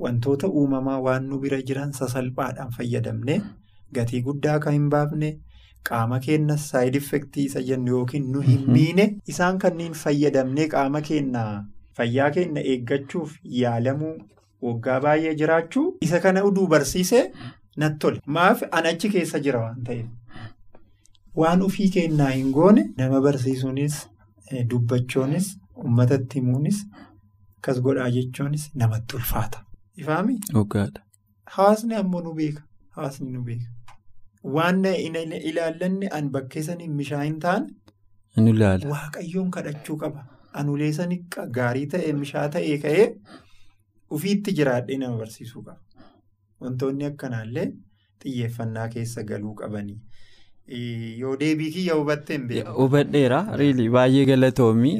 wantoota 0.04 0.48
uumamaa 0.48 0.98
waan 1.06 1.26
nu 1.28 1.38
bira 1.44 1.60
jiran 1.70 1.92
sasalphaadhaan 1.98 2.70
fayyadamne 2.76 3.40
gatii 3.98 4.22
guddaa 4.28 4.58
kan 4.66 4.72
hin 4.78 4.88
baafne 4.94 5.30
qaama 5.90 6.20
keenya 6.26 6.56
saayid 6.66 6.94
effektii 7.00 7.44
isa 7.50 7.62
jennu 7.70 7.92
yookiin 7.96 8.30
nu 8.36 8.40
hin 8.48 8.64
miine 8.76 9.06
isaan 9.34 9.58
kanneen 9.64 9.92
fayyadamne 10.04 10.68
qaama 10.76 11.00
keenya 11.10 11.44
fayyaa 12.00 12.30
keenya 12.38 12.62
eeggachuuf 12.72 13.36
yaalamuu 13.60 14.14
waggaa 14.68 15.00
baay'ee 15.06 15.34
jiraachuu 15.42 15.86
isa 16.08 16.20
kana 16.26 16.44
uduu 16.50 16.66
barsiise 16.74 17.22
natti 17.82 17.98
tole 18.04 18.20
maaf 18.38 18.62
an 18.80 18.86
achi 18.92 19.08
keessa 19.14 19.38
jira 19.46 19.60
waan 19.66 19.82
ta'eef. 19.86 20.06
Waan 21.40 21.62
ofii 21.68 21.88
kennaa 21.94 22.28
hin 22.34 22.50
goone 22.58 22.84
nama 22.98 23.20
barsiisuunis 23.24 23.96
dubbachuunis 24.70 25.48
uummatatti 25.84 26.38
himuunis 26.40 26.82
akkas 27.58 27.80
godhaa 27.86 28.10
jechuunis 28.16 28.68
namatti 28.82 29.16
ulfaata. 29.16 29.64
Ifaami? 30.02 30.34
Dhugaadha. 30.52 31.00
Hawaasni 31.56 31.94
ammoo 31.94 32.20
nu 32.26 32.34
beeka. 32.34 32.62
Hawaasni 32.90 33.30
nu 33.32 33.42
beeka. 33.42 33.66
Waan 34.56 34.84
ilaallanne 34.84 36.08
an 36.18 36.28
bakkeessanii 36.30 36.88
mishaa 37.00 37.22
hin 37.22 37.38
taane. 37.40 37.66
Inni 38.36 38.50
ilaala. 38.56 38.88
Waaqayyoon 38.94 39.50
kadhachuu 39.56 39.96
qaba. 40.04 40.26
Anuleessanii 40.52 41.18
gaarii 41.58 41.86
ta'e 41.94 42.12
mishaa 42.20 42.48
ta'e 42.58 42.78
ka'ee 42.84 43.08
ofiitti 44.18 44.52
jiraadhee 44.60 44.98
nama 45.02 45.16
barsiisuu 45.24 45.62
qaba. 45.62 45.80
Wantoonni 46.60 47.04
akkanaallee 47.10 47.66
xiyyeeffannaa 48.22 48.88
keessa 48.94 49.22
galuu 49.30 49.54
qabanii. 49.54 49.98
Yoo 51.18 51.36
deebii 51.40 51.70
kiyya 51.72 51.94
hubattee 52.00 52.36
hin 52.38 52.48
beeku. 52.48 52.72
Hubadheera. 52.82 53.42
Baay'ee 53.98 54.24
galatoomii. 54.32 54.96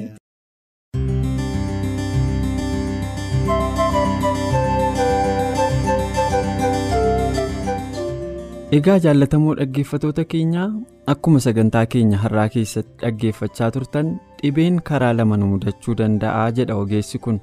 Egaa 8.72 8.98
jaallatamoo 9.04 9.54
dhaggeeffatoota 9.58 10.24
keenyaa 10.32 10.68
akkuma 11.12 11.40
sagantaa 11.44 11.84
keenya 11.94 12.18
har'aa 12.22 12.48
keessatti 12.54 12.96
dhaggeeffachaa 13.02 13.70
turtan 13.76 14.08
dhibeen 14.42 14.80
karaa 14.90 15.12
lama 15.18 15.36
nu 15.40 15.46
mudachuu 15.52 15.94
danda'a 16.00 16.50
jedha 16.58 16.74
ogeessi 16.82 17.18
kun. 17.26 17.40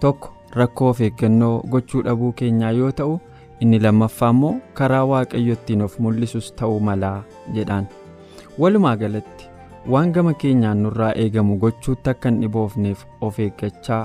Tokko 0.00 0.32
rakkoo 0.60 0.88
of 0.94 1.00
eeggannoo 1.06 1.52
gochuu 1.74 2.02
dhabuu 2.08 2.32
keenyaa 2.40 2.70
yoo 2.78 2.90
ta'u 3.00 3.20
inni 3.60 3.78
lammaffaa 3.86 4.30
immoo 4.36 4.54
karaa 4.80 5.04
waaqayyo 5.12 5.52
ittiin 5.58 5.82
of 5.86 5.98
mul'isus 6.06 6.52
ta'uu 6.60 6.80
malaa 6.88 7.22
jedhaan. 7.54 7.86
Walumaa 8.58 8.96
galatti 8.96 9.46
waan 9.94 10.12
gama 10.12 10.34
keenyaan 10.44 10.82
nurraa 10.82 11.12
eegamu 11.24 11.56
gochuutti 11.66 12.10
akka 12.10 12.28
hin 12.34 12.40
dhiboofneef 12.42 13.04
of 13.20 13.38
eeggachaa 13.46 14.04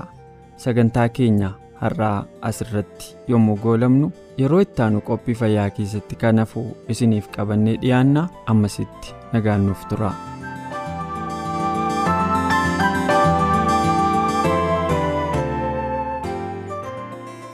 sagantaa 0.64 1.08
keenya 1.18 1.50
har'aa 1.82 2.16
asirratti 2.48 3.16
yommuu 3.28 3.56
goolamnu 3.62 4.10
yeroo 4.40 4.60
itti 4.64 4.82
aanu 4.86 5.00
qophii 5.10 5.36
fayyaa 5.42 5.68
keessatti 5.78 6.20
kan 6.24 6.42
hafu 6.44 6.64
isiniif 6.96 7.30
qabannee 7.38 7.76
dhiyaanna 7.84 8.26
ammasitti 8.54 9.16
nagaan 9.36 9.66
nuuf 9.70 9.86
tura. 9.92 10.12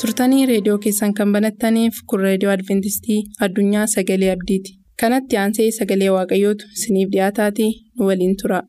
turtanii 0.01 0.47
reediyoo 0.51 0.79
keessan 0.87 1.15
kan 1.21 1.33
banattaniif 1.37 2.01
kun 2.13 2.21
reediyoo 2.27 2.53
adventistii 2.57 3.21
addunyaa 3.47 3.87
sagalee 3.95 4.31
abdiiti 4.37 4.77
kanatti 5.03 5.41
aansee 5.45 5.71
sagalee 5.79 6.11
waaqayyootu 6.17 6.73
isiniif 6.79 7.13
dhiyaataatii 7.17 7.71
nu 7.99 8.07
waliin 8.11 8.37
tura. 8.43 8.61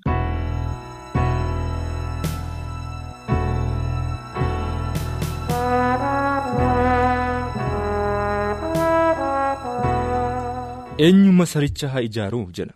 Eenyu 11.05 11.31
masaricha 11.39 11.87
haa 11.93 12.01
ijaaru 12.07 12.39
jedha. 12.57 12.73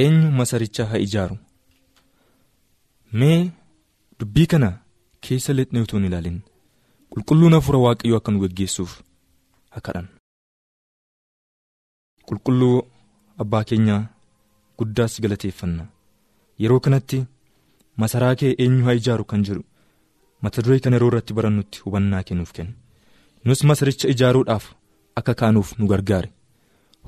Eenyu 0.00 0.30
masaricha 0.38 0.86
haa 0.90 0.98
ijaaru 1.06 1.36
mee 3.18 3.50
dubbii 4.18 4.46
kana 4.52 4.70
keessa 5.20 5.52
lixnee 5.58 5.82
utuu 5.82 5.96
hin 5.98 6.06
ilaalin. 6.10 6.40
Qulqulluun 7.12 7.52
hafuura 7.56 7.78
waaqayyoo 7.86 8.18
akka 8.20 8.32
nu 8.32 8.40
geggeessuuf 8.44 8.92
haa 9.72 9.80
kadhannu 9.86 10.10
qulqulluu 12.28 12.76
abbaa 13.42 13.64
keenyaa 13.70 14.02
guddaas 14.78 15.20
galateeffanna 15.22 15.84
yeroo 16.62 16.80
kanatti 16.86 17.24
masaraa 18.02 18.34
kee 18.40 18.54
eenyu 18.64 18.84
haa 18.86 18.94
ijaaru 19.00 19.24
kan 19.32 19.44
jedhu 19.48 19.64
mata 20.42 20.62
duree 20.64 20.80
kana 20.84 20.96
yeroo 20.96 21.08
irratti 21.12 21.32
barannutti 21.38 21.80
hubannaa 21.84 22.22
kennuuf 22.28 22.52
kenna. 22.56 22.72
Nus 23.44 23.60
masaricha 23.70 24.08
ijaaruudhaaf 24.14 24.64
akka 25.18 25.34
kaanuuf 25.40 25.78
nu 25.78 25.86
gargaare. 25.92 26.30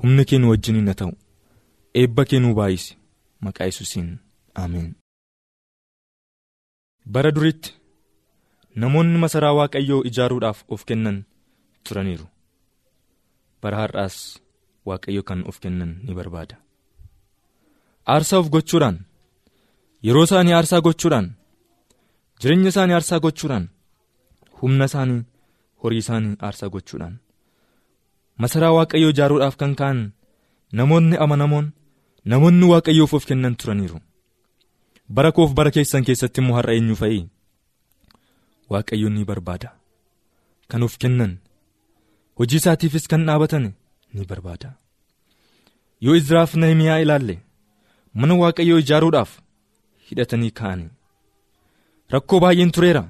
Humna 0.01 0.23
kee 0.29 0.39
nu 0.39 0.49
wajjiniin 0.51 0.87
haa 0.89 0.99
ta'u 1.01 1.11
eebba 2.01 2.23
kee 2.29 2.39
nu 2.39 2.49
baay'isi. 2.59 2.91
Maqaa 3.43 3.67
yesuusiin 3.69 4.09
ameen. 4.63 4.95
bara 7.13 7.31
duritti 7.35 7.69
namoonni 8.81 9.17
masaraa 9.23 9.53
waaqayyoo 9.59 10.01
ijaaruudhaaf 10.09 10.59
of 10.73 10.81
kennan 10.89 11.17
turaniiru. 11.85 12.25
Bara 13.61 13.77
har'aas 13.81 14.17
waaqayyo 14.87 15.23
kan 15.29 15.41
of 15.49 15.57
kennan 15.63 15.91
ni 16.05 16.11
barbaada. 16.17 16.55
Aarsaa 18.13 18.39
of 18.41 18.49
gochuudhaan 18.55 18.97
yeroo 20.07 20.23
isaanii 20.27 20.53
aarsaa 20.57 20.81
gochuudhaan 20.87 21.27
jireenya 22.41 22.69
isaanii 22.73 22.95
aarsaa 22.97 23.19
gochuudhaan 23.25 23.65
humna 24.59 24.85
isaanii 24.91 25.21
horii 25.83 26.01
isaanii 26.05 26.35
aarsaa 26.47 26.69
gochuudhaan 26.75 27.15
masaraa 28.41 28.73
waaqayyoo 28.77 29.11
ijaaruudhaaf 29.13 29.55
kan 29.61 29.73
ka'an 29.79 29.99
namoonni 30.79 31.15
amanamoon 31.23 31.67
namoonni 32.31 32.65
waaqayyoof 32.73 33.13
of 33.17 33.25
kennan 33.29 33.55
turaniiru. 33.59 33.99
Bara 35.15 35.31
koof 35.31 35.51
bara 35.57 35.71
keessan 35.75 36.03
keessatti 36.07 36.39
immoo 36.41 36.55
har'a 36.57 36.73
eenyu 36.77 36.95
fa'i 37.01 37.19
waaqayyoon 38.71 39.13
ni 39.17 39.23
barbaada. 39.29 39.69
Kan 40.69 40.83
of 40.87 40.97
kennan 41.01 41.33
hojii 42.37 42.59
isaatiifis 42.61 43.05
kan 43.11 43.25
dhaabatan 43.27 43.65
ni 44.13 44.25
barbaada. 44.31 44.69
Yoo 46.05 46.15
izraaf 46.21 46.51
nahimiyaa 46.61 46.99
ilaalle 47.03 47.35
mana 48.19 48.33
waaqayyoo 48.41 48.79
ijaaruudhaaf 48.83 49.31
hidhatanii 50.09 50.51
ka'anii 50.59 50.89
rakkoo 52.13 52.39
baay'een 52.43 52.71
tureera. 52.75 53.03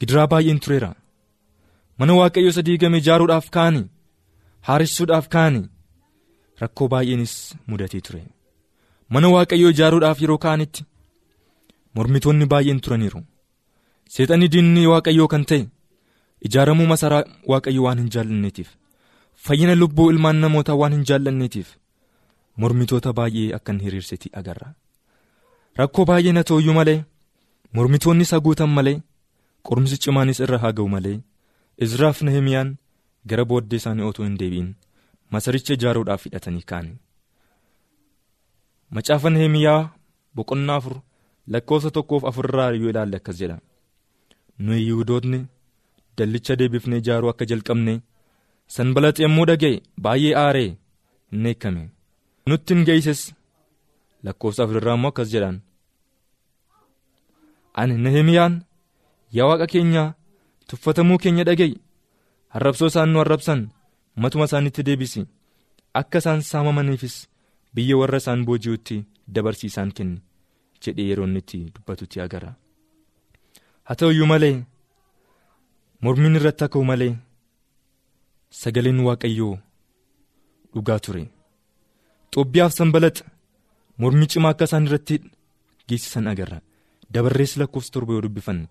Gidiraa 0.00 0.26
baay'een 0.32 0.60
tureera 0.64 0.90
mana 1.98 2.12
waaqayyoo 2.20 2.50
isa 2.54 2.62
diigame 2.66 2.98
ijaaruudhaaf 3.02 3.46
ka'anii? 3.56 3.86
Haaressuudhaaf 4.66 5.26
ka'anii? 5.34 5.64
Rakkoo 6.60 6.88
baay'eenis 6.92 7.34
mudatee 7.68 8.00
ture. 8.06 8.22
Mana 9.12 9.28
waaqayyoo 9.34 9.70
ijaaruudhaaf 9.74 10.18
yeroo 10.22 10.38
ka'anitti? 10.44 10.82
Mormitoonni 11.94 12.46
baay'een 12.52 12.80
turaniiru. 12.84 13.20
Seexanni 14.14 14.48
diinni 14.52 14.86
waaqayyoo 14.92 15.28
kan 15.32 15.44
ta'e 15.50 15.62
ijaaramuu 16.48 16.86
masaraa 16.92 17.24
waaqayyoo 17.52 17.84
waan 17.86 17.98
hin 18.02 18.10
jaallanneetiif. 18.16 18.68
Fayyina 19.46 19.74
lubbuu 19.80 20.10
ilmaan 20.12 20.38
namootaa 20.44 20.76
waan 20.82 20.92
hin 20.96 21.04
jaallanneetiif. 21.10 21.68
Mormitoota 22.60 23.12
baay'ee 23.18 23.54
akka 23.58 23.72
hin 23.72 23.80
hiriirsiti 23.86 24.28
agarra. 24.42 24.68
Rakkoo 25.80 26.04
baay'een 26.10 26.36
haa 26.40 26.48
ta'uyyuu 26.52 26.74
malee? 26.78 26.98
Mormitoonni 27.72 28.22
isa 28.28 28.40
guutan 28.46 28.70
malee? 28.78 28.96
Qorumsi 29.68 29.96
cimaanis 30.04 30.40
irra 30.46 30.58
haa 30.62 30.72
ga'u 30.78 30.88
malee 30.94 31.16
izraaf 31.86 32.22
nahimiyaan 32.26 32.70
gara 33.30 33.44
booddee 33.50 33.76
isaanii 33.82 34.06
otoo 34.10 34.24
hin 34.26 34.38
deebi'in 34.40 34.70
masaricha 35.36 35.74
ijaaruudhaaf 35.78 36.24
hidhatanii 36.28 36.64
ka'an 36.72 36.88
macaafa 38.96 39.30
nahimiyaa 39.34 39.80
boqonnaa 40.36 40.76
afur 40.80 40.96
lakkoofsa 41.54 41.90
tokkoof 41.96 42.24
afurraa 42.30 42.70
yoo 42.80 42.90
ilaalle 42.90 43.16
akkas 43.20 43.38
jedha. 43.40 43.58
Nuyi 44.64 44.86
yihudootni 44.88 45.38
dallicha 46.18 46.56
deebifnee 46.60 46.98
ijaaruu 47.02 47.30
akka 47.32 47.44
jalqabne 47.50 47.94
sanbalaaxi 48.76 49.22
yommuu 49.26 49.46
dhaga'e 49.50 49.80
baay'ee 50.06 50.34
aaree 50.44 50.70
hin 51.32 51.46
eekkame 51.50 51.84
nutti 52.52 52.74
hin 52.74 52.84
geesses 52.88 53.22
lakkoofsa 54.28 54.64
afurraa 54.64 54.94
immoo 54.98 55.10
akkas 55.14 55.30
jedhaan 55.34 55.60
ani 57.80 57.94
nahimiyaan 58.04 58.54
yaa 59.38 59.48
waaqa 59.50 59.66
keenya 59.74 60.04
tuffatamuu 60.68 61.18
keenya 61.22 61.44
dhaga'i 61.48 61.74
arrabsoo 62.56 62.88
isaan 62.92 63.10
nu 63.12 63.20
arrabsan 63.24 63.60
matuma 64.22 64.44
isaanitti 64.48 64.82
deebisi. 64.88 65.22
Akka 66.00 66.18
isaan 66.22 66.40
saamamaniifis 66.50 67.16
biyya 67.74 67.96
warra 68.00 68.18
isaan 68.22 68.40
booji'utti 68.46 68.96
dabarsiisaan 69.34 69.90
kenni 69.96 70.18
jedhee 70.82 71.06
yeroo 71.10 71.26
inni 71.28 71.40
itti 71.44 71.58
dubbatutti 71.74 72.20
agarra. 72.24 72.52
Haa 73.86 73.96
ta'u 73.98 74.10
iyyuu 74.12 74.28
malee 74.32 74.56
mormiin 76.02 76.36
irratti 76.38 76.64
akka 76.66 76.82
malee 76.90 77.12
sagaleen 78.60 79.00
waaqayyoo 79.06 79.54
dhugaa 80.74 80.98
ture. 81.04 81.24
Xoobbiyaaf 82.34 82.72
sanbalaxa 82.78 83.24
mormii 84.00 84.28
cimaa 84.32 84.52
akka 84.54 84.64
isaan 84.68 84.86
irratti 84.88 85.16
geessisan 85.88 86.26
agarra. 86.32 86.58
Dabarrees 87.14 87.52
lakkoofsa 87.60 87.90
torba 87.92 88.12
yoo 88.12 88.22
dubbifanne 88.26 88.66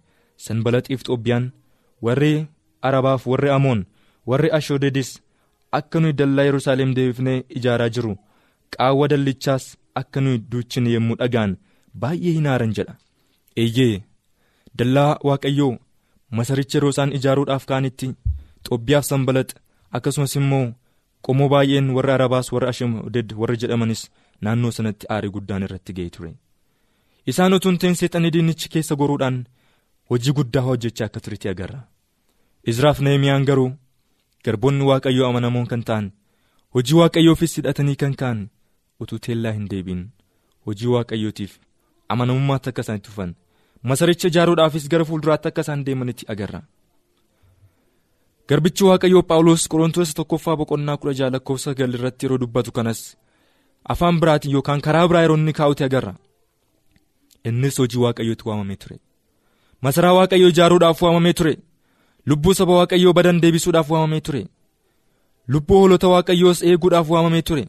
sanbalaxiif 0.46 1.02
xoobbiyaan 1.08 1.46
warri 2.02 2.34
arabaaf 2.88 3.28
warri 3.32 3.50
amoon 3.58 3.86
warri 4.32 4.50
ashoodedis 4.58 5.10
akka 5.80 6.00
nuyi 6.00 6.14
dallaa 6.20 6.46
yerusaalem 6.50 6.94
deebifnee 6.98 7.44
ijaaraa 7.60 7.90
jiru 7.96 8.14
qaawwa 8.76 9.08
dallichaas 9.12 9.66
akka 10.02 10.22
nuyi 10.22 10.38
duuchine 10.52 10.90
yommuu 10.96 11.16
dhagaan 11.22 11.58
baay'ee 12.02 12.34
hin 12.38 12.48
aaran 12.54 12.74
jedha. 12.78 12.96
Eeyyee 13.62 14.04
dallaa 14.80 15.18
waaqayyoo 15.30 15.74
masaricha 16.40 16.78
yeroo 16.78 16.90
isaan 16.96 17.14
ijaaruudhaaf 17.20 17.66
ka'anitti 17.72 18.08
xoobbiyaaf 18.68 19.06
sanbalaxa 19.12 19.58
akkasumas 20.00 20.36
immoo 20.42 20.66
qomoo 21.28 21.50
baay'een 21.54 21.90
warri 21.98 22.12
arabaas 22.18 22.52
warri 22.56 22.70
ashooded 22.74 23.34
warri 23.42 23.58
jedhamanis 23.64 24.02
naannoo 24.42 24.72
sanatti 24.78 25.06
aarii 25.16 25.30
guddaan 25.38 25.64
irratti 25.68 25.94
ga'ee 26.00 26.10
ture. 26.18 26.32
Isaan 27.32 27.54
utuu 27.58 27.72
hin 27.72 27.80
ta'in 27.84 27.96
seexanii 28.02 28.32
diinichi 28.36 28.70
keessa 28.74 28.96
goruudhaan 29.02 29.38
hojii 30.10 30.34
guddaa 30.38 30.62
hojjechaa 30.68 31.06
akka 31.10 31.20
turetti 31.20 31.50
agarra. 31.50 31.80
Izraaf 32.72 33.00
nahimiyaan 33.00 33.46
garuu 33.50 33.72
garboonni 34.46 34.84
waaqayyoo 34.90 35.30
amanamoon 35.30 35.68
kan 35.72 35.84
ta'an 35.90 36.12
hojii 36.76 36.98
waaqayyoofis 37.02 37.58
hidhatanii 37.58 37.96
kan 38.04 38.16
ka'an 38.22 38.40
utuu 39.00 39.20
teellaa 39.20 39.52
hin 39.58 39.68
deebiin. 39.72 40.04
Hojii 40.66 40.88
waaqayyootiif 40.96 41.54
amanamummaatti 42.10 42.70
akka 42.70 42.82
isaan 42.88 43.02
tufan 43.02 43.36
masaricha 43.84 44.28
ijaaruudhaafis 44.32 44.90
gara 44.92 45.06
fuulduraatti 45.06 45.48
akka 45.48 45.62
isaan 45.68 45.86
deemanitti 45.86 46.26
agarra. 46.36 46.62
garbichi 48.50 48.84
waaqayyoo 48.88 49.24
phaawulos 49.30 49.64
qorontoota 49.72 50.14
tokkoffaa 50.20 50.56
boqonnaa 50.60 50.98
kudha 51.02 51.14
jaha 51.20 51.32
lakkoofsa 51.36 51.70
sagal 51.72 51.94
irratti 51.98 52.26
yeroo 52.26 52.38
dubbatu 52.44 52.72
kanas 52.78 53.02
afaan 53.94 54.20
biraatiin 54.22 54.54
yookaan 54.56 54.82
karaa 54.86 55.08
biraa 55.10 55.22
yeroo 55.26 55.38
inni 55.42 55.54
kaa'uti 55.60 55.84
agarra. 55.88 56.14
Innis 57.50 57.76
hojii 57.82 58.02
waaqayyootti 58.06 58.46
waamamee 58.50 58.76
ture 58.84 58.98
masaraa 59.82 60.14
waaqayyoo 60.18 60.50
ijaaruudhaaf 60.54 61.02
waamamee 61.02 61.34
ture. 61.34 61.54
Lubbuu 62.26 62.54
saba 62.54 62.74
waaqayyoo 62.80 63.14
badan 63.14 63.42
deebisuudhaaf 63.42 63.90
waamamee 63.92 64.22
ture. 64.22 64.42
Lubbuu 65.48 65.78
hoolota 65.82 66.08
waaqayyoos 66.14 66.60
eeguudhaaf 66.64 67.10
waamamee 67.10 67.42
ture. 67.42 67.68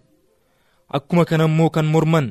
Akkuma 0.97 1.25
kana 1.25 1.45
immoo 1.45 1.71
kan 1.71 1.87
morman 1.87 2.27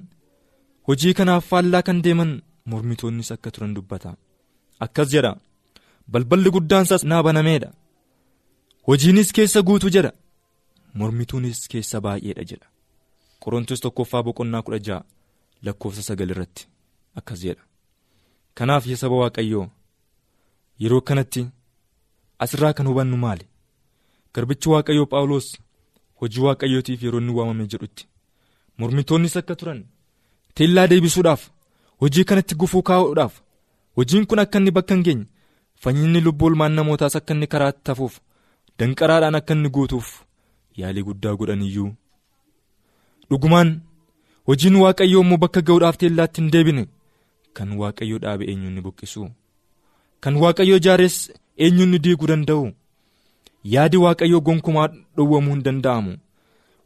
hojii 0.87 1.13
kanaaf 1.13 1.45
faallaa 1.49 1.81
kan 1.87 2.01
deeman 2.03 2.31
mormitoonnis 2.65 3.31
akka 3.31 3.51
turan 3.51 3.73
dubbata. 3.75 4.15
Akkas 4.79 5.09
jedha 5.13 5.35
balballi 6.11 6.49
guddaansaas 6.55 7.03
naa 7.03 7.23
banameedha 7.23 7.69
hojiinis 8.87 9.31
keessa 9.35 9.61
guutu 9.67 9.89
jedha 9.95 10.11
mormituunis 10.93 11.67
keessa 11.71 12.01
baay'eedha 12.01 12.43
jedha. 12.49 12.67
Qorontos 13.43 13.79
tokkoffaa 13.83 14.23
boqonnaa 14.23 14.61
kudha 14.65 14.79
ja'a 14.87 15.03
lakkoofsa 15.65 16.03
sagal 16.03 16.29
irratti. 16.33 16.67
Akkas 17.19 17.39
jedha 17.45 17.63
kanaaf 18.57 18.87
yaa 18.87 18.97
saba 19.01 19.15
waaqayyoo? 19.21 19.65
Yeroo 20.81 21.01
kanatti 21.01 21.41
asirraa 22.43 22.73
kan 22.77 22.87
hubannu 22.89 23.17
maali? 23.23 23.45
Garbichi 24.33 24.69
waaqayyoo 24.73 25.05
phaawulos 25.11 25.47
hojii 26.21 26.43
waaqayyootiif 26.47 27.03
yeroo 27.03 27.19
inni 27.21 27.33
waamame 27.37 27.67
jedhutti. 27.71 28.07
Mormitoonnis 28.77 29.37
akka 29.37 29.55
turan 29.55 29.79
teellaa 30.55 30.87
deebisuudhaaf 30.91 31.41
hojii 32.01 32.23
kanatti 32.29 32.55
gufuu 32.55 32.81
kaa'uudhaaf 32.89 33.33
hojiin 33.97 34.25
kun 34.29 34.39
akka 34.43 34.57
inni 34.59 34.71
bakka 34.77 34.93
hin 34.95 35.03
geenye 35.07 35.25
fayyinni 35.83 36.21
lubbuu 36.25 36.49
ilmaan 36.51 36.73
namootaas 36.79 37.15
akka 37.19 37.33
inni 37.33 37.47
karaatti 37.53 37.81
tafuuf 37.89 38.19
danqaraadhaan 38.79 39.35
akka 39.39 39.53
inni 39.57 39.69
guutuuf 39.77 40.07
yaalii 40.81 41.03
guddaa 41.07 41.35
godhan 41.39 41.61
iyyuu. 41.69 41.89
Dhugumaan 43.29 43.69
hojiin 44.47 44.75
waaqayyoo 44.83 45.21
immoo 45.25 45.37
bakka 45.43 45.61
ga'uudhaaf 45.69 45.97
teellaatti 46.03 46.41
hin 46.41 46.51
deebine 46.55 46.83
kan 47.59 47.69
waaqayyoo 47.81 48.19
dhaabe 48.23 48.43
eenyuun 48.51 48.81
buqqisu 48.85 49.23
kan 50.23 50.35
waaqayyoo 50.43 50.79
ijaares 50.81 51.15
eenyuun 51.65 51.93
diiguu 52.05 52.27
danda'u 52.31 52.65
yaadi 53.75 53.97
waaqayyoo 54.05 54.41
gonkumaa 54.47 54.87
dhowwamuu 55.15 55.53
hin 55.55 55.63
danda'amu. 55.67 56.13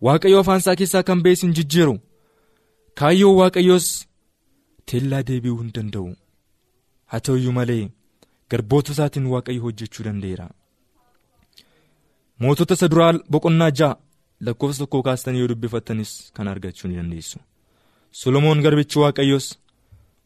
Waaqayyoo 0.05 0.39
afaan 0.43 0.59
isaa 0.61 0.75
keessaa 0.79 1.03
kan 1.07 1.19
ba'es 1.25 1.41
hin 1.45 1.51
jijjiiru. 1.57 1.95
Kaayyoo 2.99 3.33
waaqayyoos 3.39 3.87
teellaa 4.91 5.23
deebi'uu 5.27 5.59
hin 5.61 5.71
danda'u. 5.75 6.07
Haa 7.09 7.19
ta'uyyuu 7.27 7.53
malee 7.57 7.83
garboota 8.51 8.91
isaatiin 8.95 9.27
waaqayyo 9.33 9.61
hojjechuu 9.65 10.03
danda'eera. 10.07 10.47
mootota 12.41 12.73
isa 12.77 12.87
duraa 12.91 13.13
boqonnaa 13.33 13.71
ja'a 13.79 13.95
lakkoofsa 14.45 14.79
tokkoo 14.83 15.01
kaastanii 15.07 15.39
yoo 15.43 15.49
dubbifattanis 15.51 16.11
kan 16.35 16.47
argachuu 16.53 16.87
ni 16.89 16.95
dandeessu. 16.99 17.37
Solomoon 18.19 18.61
garbichi 18.65 18.99
waaqayyoos 19.03 19.47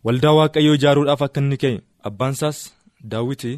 waldaa 0.06 0.34
waaqayyoo 0.40 0.76
ijaaruudhaaf 0.80 1.22
akka 1.28 1.40
inni 1.44 1.58
ka'e 1.64 1.78
abbaan 2.10 2.34
isaas 2.38 2.60
daawwiti 3.12 3.52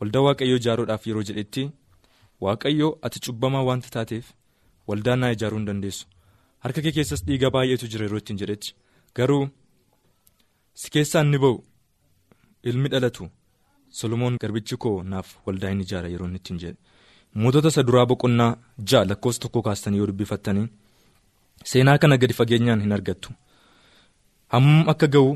waldaa 0.00 0.22
waaqayyoo 0.26 0.58
ijaaruudhaaf 0.62 1.02
yeroo 1.08 1.24
jedhetti 1.28 1.62
waaqayyoo 2.44 2.92
ati 3.06 3.18
cubbamaa 3.26 3.64
wanta 3.68 3.88
taateef 3.96 4.26
waldaa 4.88 5.16
naa 5.20 5.30
ijaaruu 5.36 5.58
hin 5.58 5.66
dandeessu. 5.68 6.04
Harka 6.62 6.80
kee 6.84 6.92
keessas 6.96 7.24
dhiiga 7.26 7.48
baay'eetu 7.54 7.86
jira 7.92 8.04
yeroo 8.06 8.18
ittiin 8.22 8.38
jedhetti. 8.42 8.74
Garuu 9.16 9.44
si 10.80 10.90
keessaa 10.94 11.22
inni 11.26 11.38
ba'u 11.44 11.56
ilmi 12.70 12.88
dhalatu 12.92 13.24
solomoon 13.98 14.36
garbichi 14.42 14.76
koo 14.84 15.02
naaf 15.12 15.28
waldaa 15.46 15.70
hin 15.72 15.80
ijaara 15.86 16.08
yeroo 16.12 16.26
inni 16.28 16.38
ittiin 16.42 16.58
jedhe. 16.62 16.78
mootota 17.42 17.68
isa 17.72 17.82
duraa 17.88 18.06
boqonnaa 18.10 18.52
ja'a 18.90 19.04
lakkoofsa 19.10 19.40
tokko 19.42 19.60
kaastanii 19.66 19.98
yoo 20.00 20.06
dubbifattanii 20.10 20.66
seenaa 21.70 21.98
kana 22.02 22.16
gadi 22.22 22.34
fageenyaan 22.38 22.80
hin 22.84 22.92
argattu. 22.96 23.30
Hammam 24.52 24.88
akka 24.92 25.06
ga'u 25.14 25.30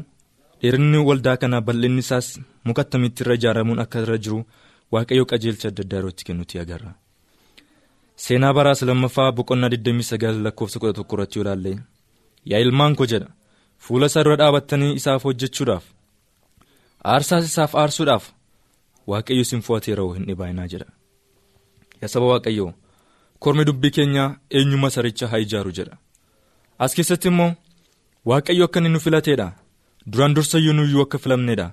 dheerinni 0.62 0.98
waldaa 1.08 1.36
kanaa 1.42 1.60
bal'inni 1.66 2.02
isaas 2.04 2.28
muka 2.66 2.82
attamitti 2.84 3.20
irra 3.24 3.34
ijaaramuun 3.38 3.78
akka 3.84 3.98
irra 4.04 4.18
jiru 4.24 4.38
waaqayyo 4.92 5.24
qajeelcha 5.30 5.66
adda 5.70 5.82
addaa 5.84 5.98
yerootti 6.00 6.22
kennutti 6.28 6.56
agarra. 6.62 6.90
seenaa 8.24 8.52
baraas 8.58 8.80
lammaffaa 8.88 9.32
boqonnaa 9.38 9.68
29 9.74 10.42
lakkoofsa 10.46 10.78
11 10.78 11.04
irratti 11.14 11.36
yoo 11.38 11.44
ilaalle 11.44 11.72
yaa 12.50 12.60
ilmaan 12.64 12.94
koo 12.98 13.06
jedha 13.12 13.28
fuula 13.84 14.06
isaa 14.10 14.24
dura 14.24 14.36
dhaabattanii 14.40 14.92
isaaf 15.00 15.22
hojjechuudhaaf 15.28 15.84
aarsaas 17.12 17.44
isaaf 17.50 17.72
aarsuudhaaf 17.82 18.24
waaqayyo 19.10 19.42
isin 19.46 19.62
fo'ateera 19.66 20.04
hin 20.16 20.24
dhibaayinaa 20.28 20.66
jedha. 20.72 20.88
Yaa 22.02 22.08
saba 22.14 22.26
waaqayyoo 22.32 22.72
kormi 23.44 23.64
dubbii 23.68 23.90
keenyaa 23.96 24.28
eenyu 24.58 24.78
masaricha 24.84 25.26
haa 25.30 25.40
ijaaru 25.46 25.72
jedha. 25.78 25.96
As 26.78 26.94
keessatti 26.96 27.28
immoo 27.32 27.50
waaqayyo 28.30 28.64
akka 28.68 28.78
inni 28.80 28.88
nu 28.94 29.00
filateedha 29.06 29.46
duraan 30.12 30.34
dursayyuu 30.36 30.72
nuyyuu 30.78 31.02
akka 31.06 31.18
filamneedha 31.18 31.66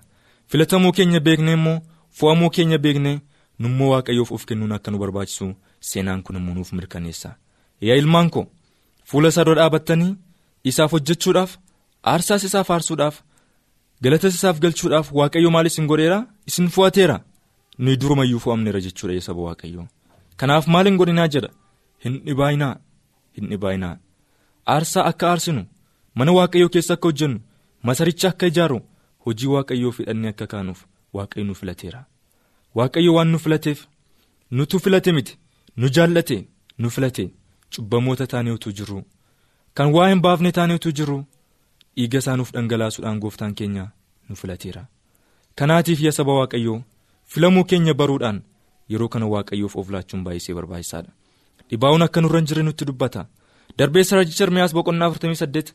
filatamuu 0.52 0.92
keenya 0.98 1.20
beeknee 1.28 1.54
immoo 1.60 1.78
fo'amuu 2.20 2.50
keenya 2.56 2.78
beeknee 2.86 3.18
nummoo 3.60 3.90
waaqayyoof 3.94 4.32
of 4.32 4.46
kennuun 4.50 4.72
akka 4.78 4.92
nu 4.92 4.98
barbaachisu 5.04 5.48
seenaan 5.90 6.24
kun 6.24 6.36
immoo 6.40 6.54
nuuf 6.56 6.72
mirkaneessa. 6.78 7.30
Yaa 7.82 7.96
ilmaan 8.02 8.30
koo 8.30 8.46
fuula 9.10 9.28
isaa 9.34 9.46
dura 9.46 9.56
dhaabattanii 9.62 10.16
isaaf 10.70 10.92
hojjechuudhaaf 10.92 11.52
aarsaas 12.12 12.44
isaaf 12.50 12.70
aarsuudhaaf 12.72 13.16
galatas 14.04 14.36
isaaf 14.40 14.60
galchuudhaaf 14.64 15.08
waaqayyo 15.20 15.50
maal 15.56 15.66
isin 15.72 15.88
godheera 15.92 16.20
isin 16.50 16.68
fo'ateera 16.76 17.18
nuyi 17.80 17.98
durumayyuu 18.02 18.40
fo'amneera 18.46 18.80
jechuudha 18.86 19.14
yaa 19.18 19.26
saba 19.30 19.42
waaqayyoo. 19.48 19.88
Kanaaf 20.40 20.68
maal 20.74 20.86
hin 20.90 20.98
godhinaa 21.02 21.28
jedha? 21.34 21.50
Hin 22.04 22.14
dhibaayinaa 22.28 22.74
hin 23.38 23.46
dhibaayinaa 23.52 23.96
aarsaa 24.74 25.06
akka 25.12 25.26
aarsinu 25.32 25.64
mana 26.16 26.32
waaqayyoo 26.38 26.70
keessa 26.76 26.94
akka 26.94 27.08
hojjennu 27.10 27.40
masaricha 27.88 28.28
akka 28.30 28.46
ijaaru 28.52 28.80
hojii 29.26 29.50
waaqayyoo 29.56 29.92
fidhannee 29.98 30.30
akka 30.34 30.48
kaanuuf 30.54 30.80
waaqayyo 31.16 31.46
nu 31.48 31.56
filateera. 31.60 32.02
Waaqayyo 32.78 33.14
waan 33.18 33.30
nu 33.32 33.40
filateef 33.40 33.80
nutu 34.52 34.80
filate 34.80 35.12
miti 35.12 35.38
nu 35.78 35.90
jaallate 35.96 36.38
nu 36.80 36.90
filate. 36.90 37.26
Cubbamoota 37.76 38.28
taanee 38.28 38.52
utuu 38.58 38.72
jirru 38.78 39.04
kan 39.74 39.92
waa 39.96 40.10
hin 40.10 40.22
baafne 40.26 40.52
taanee 40.52 40.76
utuu 40.80 40.92
jirru 40.98 41.18
dhiiga 41.96 42.20
isaa 42.20 42.36
nuuf 42.38 42.52
dhangalaasuudhaan 42.54 43.20
gooftaan 43.20 43.54
keenya 43.56 43.86
nu 44.30 44.36
filateera. 44.36 44.86
Kanaatiif 45.56 46.02
yaa 46.02 46.12
saba 46.12 46.34
waaqayyoo 46.40 46.82
filamuu 47.26 47.64
keenya 47.64 47.94
baruudhaan 47.94 48.42
yeroo 48.90 49.10
kana 49.10 49.26
waaqayyoof 49.34 49.76
of 49.76 49.90
laachuun 49.90 50.24
baay'isee 50.24 50.56
barbaachisaadha. 50.56 51.12
Dhibaa'uun 51.70 52.02
akka 52.06 52.22
nurra 52.22 52.40
hin 52.40 52.48
jirre 52.48 52.64
nutti 52.64 52.86
dubbata. 52.86 53.26
Darbeessa 53.78 54.16
raajicha 54.16 54.44
ermiyaas 54.48 54.74
boqonnaa 54.74 55.10
48 55.10 55.74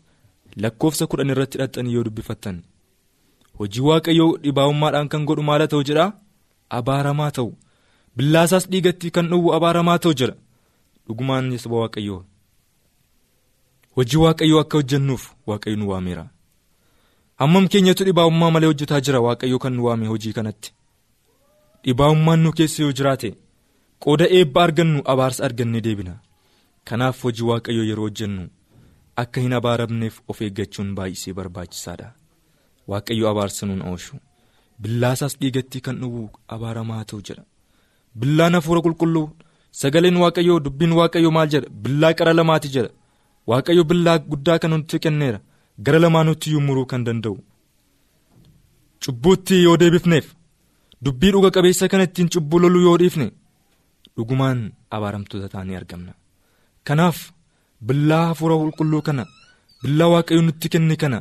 lakkoofsa 0.57 1.07
kudhan 1.07 1.31
irratti 1.35 1.59
hidhattanii 1.59 1.95
yoo 1.95 2.05
dubbifattan 2.05 2.63
hojii 3.59 3.85
waaqayyoo 3.89 4.37
dhibaa'ummaadhaan 4.45 5.09
kan 5.13 5.25
godhu 5.29 5.43
maala 5.43 5.67
ta'u 5.69 5.83
jedhaa? 5.89 6.13
Abaaramaa 6.79 7.31
ta'u. 7.31 7.51
Billaasaas 8.17 8.69
dhiigatti 8.71 9.11
kan 9.11 9.29
dhowwu 9.31 9.53
abaaramaa 9.57 9.99
ta'u 9.99 10.15
jedha 10.21 10.37
dhugumaan 11.07 11.59
saba 11.59 11.77
waaqayyoo. 11.83 12.21
Hojii 13.97 14.21
waaqayyoo 14.25 14.61
akka 14.61 14.77
hojjennuuf 14.79 15.25
waaqayyo 15.47 15.77
nu 15.77 15.89
waameera. 15.91 16.25
Hammam 17.41 17.69
keenyatu 17.69 18.05
dhibaa'ummaa 18.05 18.51
malee 18.51 18.67
hojjetaa 18.73 19.01
jira? 19.01 19.21
Waaqayyo 19.21 19.59
kan 19.59 19.73
nu 19.77 19.85
waame 19.85 20.07
hojii 20.07 20.33
kanatti. 20.33 20.73
Dhibaa'ummaan 21.85 22.41
nu 22.43 22.53
keessa 22.53 22.83
yoo 22.83 22.93
jiraate 22.93 23.31
qooda 24.03 24.27
eebba 24.39 24.65
argannu 24.65 25.03
abaarsa 25.05 25.45
argannee 25.45 25.81
deebina. 25.87 26.15
Kanaaf 26.85 27.23
hojii 27.25 27.47
waaqayyoo 27.51 27.85
yeroo 27.91 28.05
hojjennu 28.09 28.49
akka 29.17 29.41
hin 29.45 29.53
abaaramneef 29.59 30.21
of 30.29 30.41
eeggachuun 30.47 30.95
baay'isee 30.99 31.33
barbaachisaadha. 31.39 32.09
Waaqayyo 32.91 33.27
abaarsa 33.31 33.67
nuun 33.67 33.83
oolchu 33.91 34.15
billaasaas 34.83 35.35
dhiigatti 35.41 35.79
kan 35.87 35.97
dhowwu 36.01 36.23
abaaramaa 36.55 37.05
ta'u 37.11 37.21
jedha. 37.29 37.45
Billaan 38.21 38.55
hafuura 38.59 38.81
qulqulluu 38.87 39.27
sagaleen 39.81 40.17
waaqayyoo 40.23 40.59
dubbiin 40.65 40.93
waaqayyoo 41.01 41.33
maal 41.37 41.49
jedha? 41.55 41.69
Billaa 41.83 42.13
qara 42.19 42.33
lamaati 42.39 42.69
jedha. 42.75 42.91
Waaqayyo 43.51 43.85
billaa 43.91 44.19
guddaa 44.31 44.59
kan 44.63 44.71
nutti 44.75 44.99
kenneera. 45.05 45.41
Gara 45.85 45.99
lamaanutti 46.05 46.49
muruu 46.67 46.87
kan 46.91 47.05
danda'u. 47.07 47.37
Cubbuutti 49.05 49.63
yoo 49.65 49.77
deebifneef 49.83 50.27
dubbii 51.05 51.31
dhuga 51.35 51.51
qabeessa 51.55 51.89
kana 51.93 52.05
ittiin 52.09 52.29
cubbuu 52.35 52.59
loluu 52.63 52.83
yoo 52.87 52.99
dhiifne 53.01 53.27
dhugumaan 54.17 54.61
abaaramtoota 54.97 55.49
taanee 55.55 55.77
argamna. 55.81 56.13
Kanaaf 56.87 57.19
billaa 57.87 58.25
hafuura 58.31 58.57
qulqulluu 58.63 59.03
kana 59.09 59.25
billaa 59.83 60.09
waaqayyo 60.15 60.43
nutti 60.47 60.69
kenne 60.73 60.97
kana 61.03 61.19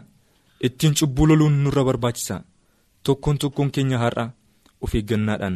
ittiin 0.68 0.94
cubbuu 1.00 1.26
loluun 1.30 1.56
nurra 1.64 1.84
barbaachisa. 1.88 2.36
Tokkoon 3.06 3.38
tokkoon 3.42 3.70
keenya 3.76 3.98
har'a 4.04 4.26
of 4.84 4.92
eeggannaadhaan 4.98 5.56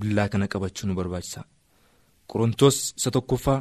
billaa 0.00 0.28
kana 0.32 0.46
qabachuu 0.52 0.86
nu 0.88 0.94
barbaachisa. 0.98 1.40
Qorontoos 2.30 2.76
isa 2.98 3.10
tokkoffaa 3.16 3.60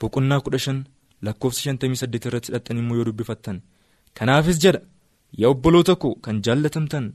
boqonnaa 0.00 0.40
kudha 0.44 0.58
shan 0.64 0.78
lakkoofsa 1.26 1.60
shantamii 1.64 2.00
saddeet 2.00 2.24
irratti 2.28 2.48
hidhattanii 2.50 2.82
immoo 2.84 2.96
yoo 2.98 3.06
dubbifattan. 3.08 3.58
Kanaafis 4.18 4.58
jedha 4.64 4.80
yaa 5.40 5.50
obboloota 5.54 5.94
koo 6.02 6.14
kan 6.24 6.36
jaallatamtan 6.46 7.06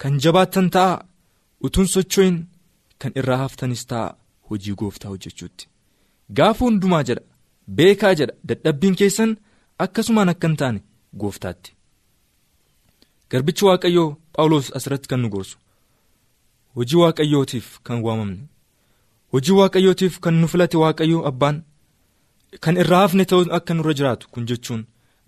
kan 0.00 0.14
jabaattan 0.24 0.68
ta'a 0.74 0.94
utuun 1.66 1.88
socho'in 1.94 2.36
kan 3.00 3.12
irraa 3.20 3.38
haftanis 3.44 3.82
ta'a 3.90 4.08
hojii 4.48 4.74
gooftaa 4.80 5.10
hojjechuutti. 5.12 5.64
Gaafa 6.36 6.64
hundumaa 6.64 7.02
jedha 7.08 7.22
beekaa 7.68 8.14
jedha. 8.14 8.34
Dadhabbiin 8.48 8.96
keessan 8.96 9.36
akkasumaan 9.78 10.28
akka 10.28 10.48
hin 10.48 10.56
taane 10.56 10.80
gooftaatti. 11.18 11.72
Garbichi 13.30 13.64
waaqayyoo 13.64 14.08
phaawulos 14.36 14.70
asirratti 14.76 15.08
kan 15.08 15.20
nu 15.22 15.28
gorsu. 15.34 15.58
Hojii 16.76 16.96
waaqayyootiif 17.02 17.66
kan 17.86 18.02
waamamne. 18.06 18.42
Hojii 19.32 19.56
waaqayyootiif 19.60 20.20
kan 20.20 20.34
nu 20.40 20.46
filate 20.48 20.76
waaqayyoo 20.82 21.26
abbaan. 21.30 21.62
Kan 22.60 22.76
irraa 22.82 23.00
hafne 23.04 23.24
ta'uu 23.24 23.46
akka 23.58 23.74
nurra 23.74 23.94
jiraatu 23.98 24.28
kun 24.32 24.46
jechuun 24.48 24.82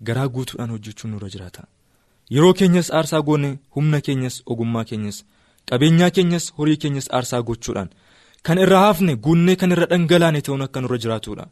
garaa 0.07 0.27
guutuudhaan 0.33 0.69
hojjechuun 0.75 1.11
nurra 1.13 1.29
jiraata. 1.33 1.63
Yeroo 2.33 2.53
keenyas 2.53 2.91
aarsaa 2.91 3.21
goone 3.21 3.49
humna 3.75 4.01
keenyas 4.01 4.41
ogummaa 4.45 4.83
keenyas 4.89 5.17
qabeenyaa 5.69 6.11
keenyas 6.15 6.45
horii 6.57 6.77
keenyas 6.77 7.07
aarsaa 7.11 7.41
gochuudhaan. 7.47 7.89
Kan 8.45 8.57
irraa 8.63 8.85
hafne 8.87 9.15
guunnee 9.15 9.55
kan 9.55 9.71
irra 9.71 9.85
dhangalaane 9.91 10.41
ta'uun 10.41 10.61
akka 10.67 10.81
nurra 10.81 10.97
jiraatudha 11.03 11.45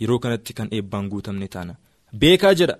yeroo 0.00 0.18
kanatti 0.18 0.52
kan 0.58 0.68
eebbaan 0.76 1.08
guutamne 1.08 1.48
taana. 1.48 1.74
Beekaa 2.20 2.54
jedha. 2.60 2.76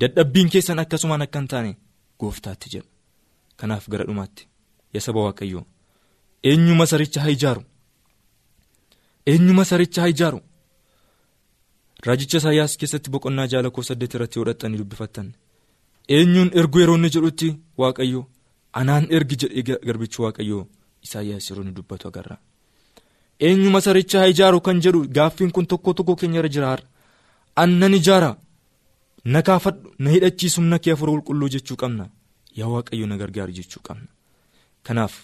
Dadhabbiin 0.00 0.50
keessan 0.52 0.78
akkasumaan 0.82 1.22
akka 1.22 1.38
hin 1.38 1.48
taane 1.48 1.76
gooftaatti 2.20 2.68
jedha. 2.74 2.88
Kanaaf 3.56 3.88
gara 3.90 4.04
dhumaatti. 4.08 4.48
Yaa 4.94 5.00
saba 5.06 5.20
waaqayyoo. 5.26 5.64
Eenyu 6.44 6.74
masaricha 6.80 7.20
haa 7.20 7.30
ijaaru? 7.36 7.62
Eenyu 9.26 9.54
masaricha 9.60 10.00
haa 10.02 10.08
ijaaru? 10.14 10.40
Raajicha 12.06 12.38
isaayyaas 12.38 12.76
keessatti 12.80 13.10
boqonnaa 13.10 13.46
ja'a 13.52 13.62
lakkoofsa 13.66 13.92
saddeet 13.94 14.14
irratti 14.14 14.38
yoo 14.38 14.44
hidhattanii 14.44 14.78
dubbifattan. 14.82 15.32
Eenyuun 16.16 16.50
ergu 16.60 16.78
yeroo 16.80 16.96
inni 16.98 17.10
jedhutti 17.16 17.48
waaqayyo 17.82 18.20
anaan 18.82 19.06
ergi 19.18 19.36
jedhee 19.42 19.78
garbichi 19.86 20.22
waaqayyoo. 20.24 20.62
Isaayyaas 21.06 21.50
yeroo 21.50 21.62
inni 21.64 21.74
dubbatu 21.78 22.08
agarra 22.08 22.36
eenyu 23.46 23.70
masaricha 23.70 24.18
haa 24.20 24.30
ijaaru 24.34 24.60
kan 24.60 24.80
jedhu 24.84 25.00
gaaffiin 25.16 25.50
kun 25.50 25.66
tokko 25.66 25.94
tokko 25.94 26.16
keenya 26.20 26.38
irra 26.40 26.48
jira 26.54 26.76
annan 27.62 27.94
ijaara. 27.94 28.36
Na 29.24 29.42
kaafadhu 29.42 29.92
na 29.98 30.10
hidhachiisu 30.10 30.62
na 30.62 30.78
kee 30.78 30.90
hafuura 30.90 31.12
qulqulluu 31.12 31.48
jechuu 31.54 31.76
qabna. 31.76 32.04
Yaa 32.58 32.68
waaqayyo 32.74 33.06
na 33.06 33.16
gargaaru 33.20 33.52
jechuu 33.52 33.82
qabna. 33.86 34.08
Kanaaf 34.82 35.14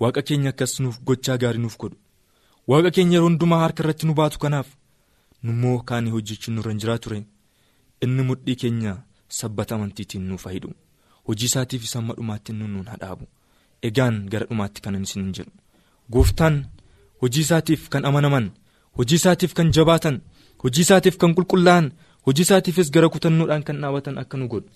waaqa 0.00 0.22
keenya 0.22 0.50
akkas 0.50 0.80
nuuf 0.80 1.00
gochaa 1.06 1.38
gaarii 1.42 1.62
nuuf 1.64 1.76
godhu. 1.78 1.96
Waaqa 2.70 2.90
keenya 2.90 3.16
yeroo 3.16 3.28
hundumaa 3.28 3.60
harka 3.64 3.82
irratti 3.82 4.06
nu 4.06 4.14
baatu 4.20 4.38
kanaaf 4.44 4.68
nummoo 5.42 5.78
kaanii 5.88 6.10
hojjechuun 6.16 6.54
nurra 6.56 6.72
hin 6.72 6.80
jiraa 6.82 6.98
ture 7.04 7.18
inni 8.04 8.22
mudhii 8.30 8.56
keenya 8.62 8.92
sabbata 9.38 9.74
amantiitiin 9.74 10.28
nuuf 10.30 10.46
hidhu 10.54 10.74
hojii 11.28 11.48
isaatiif 11.50 11.84
isa 11.88 11.98
amma 11.98 12.14
dhumaatti 12.18 12.52
inni 12.52 12.68
nuun 12.74 12.86
hadhaabu. 12.92 13.24
Egaan 13.82 14.16
gara 14.32 14.46
dhumaatti 14.50 14.82
isin 15.02 15.22
hin 15.22 15.32
jedhu. 15.38 15.52
Gooftaan 16.12 16.56
hojii 17.22 17.40
isaatiif 17.46 17.88
kan 17.92 18.04
amanaman 18.08 18.46
hojii 18.98 19.18
isaatiif 19.20 19.52
kan 19.58 19.72
jabaatan 19.76 20.16
hojii 20.62 20.84
isaatiif 20.86 21.16
kan 21.22 21.34
qulqullaa'an 21.36 21.86
hojii 22.26 22.44
isaatiifis 22.46 22.90
gara 22.94 23.08
kutannoodhaan 23.14 23.62
kan 23.68 23.80
dhaabatan 23.82 24.18
akka 24.22 24.36
nu 24.38 24.46
godhu 24.52 24.70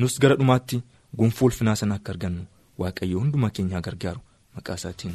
nus 0.00 0.14
gara 0.22 0.36
dhumaatti 0.40 0.82
gonfoo 1.18 1.46
ulfinaa 1.48 1.76
sana 1.80 1.94
akka 1.98 2.12
argannu 2.14 2.42
waaqayyo 2.80 3.18
hundumaa 3.22 3.50
keenyaa 3.56 3.80
gargaaru 3.86 4.20
maqaa 4.56 4.76
isaatiin. 4.80 5.14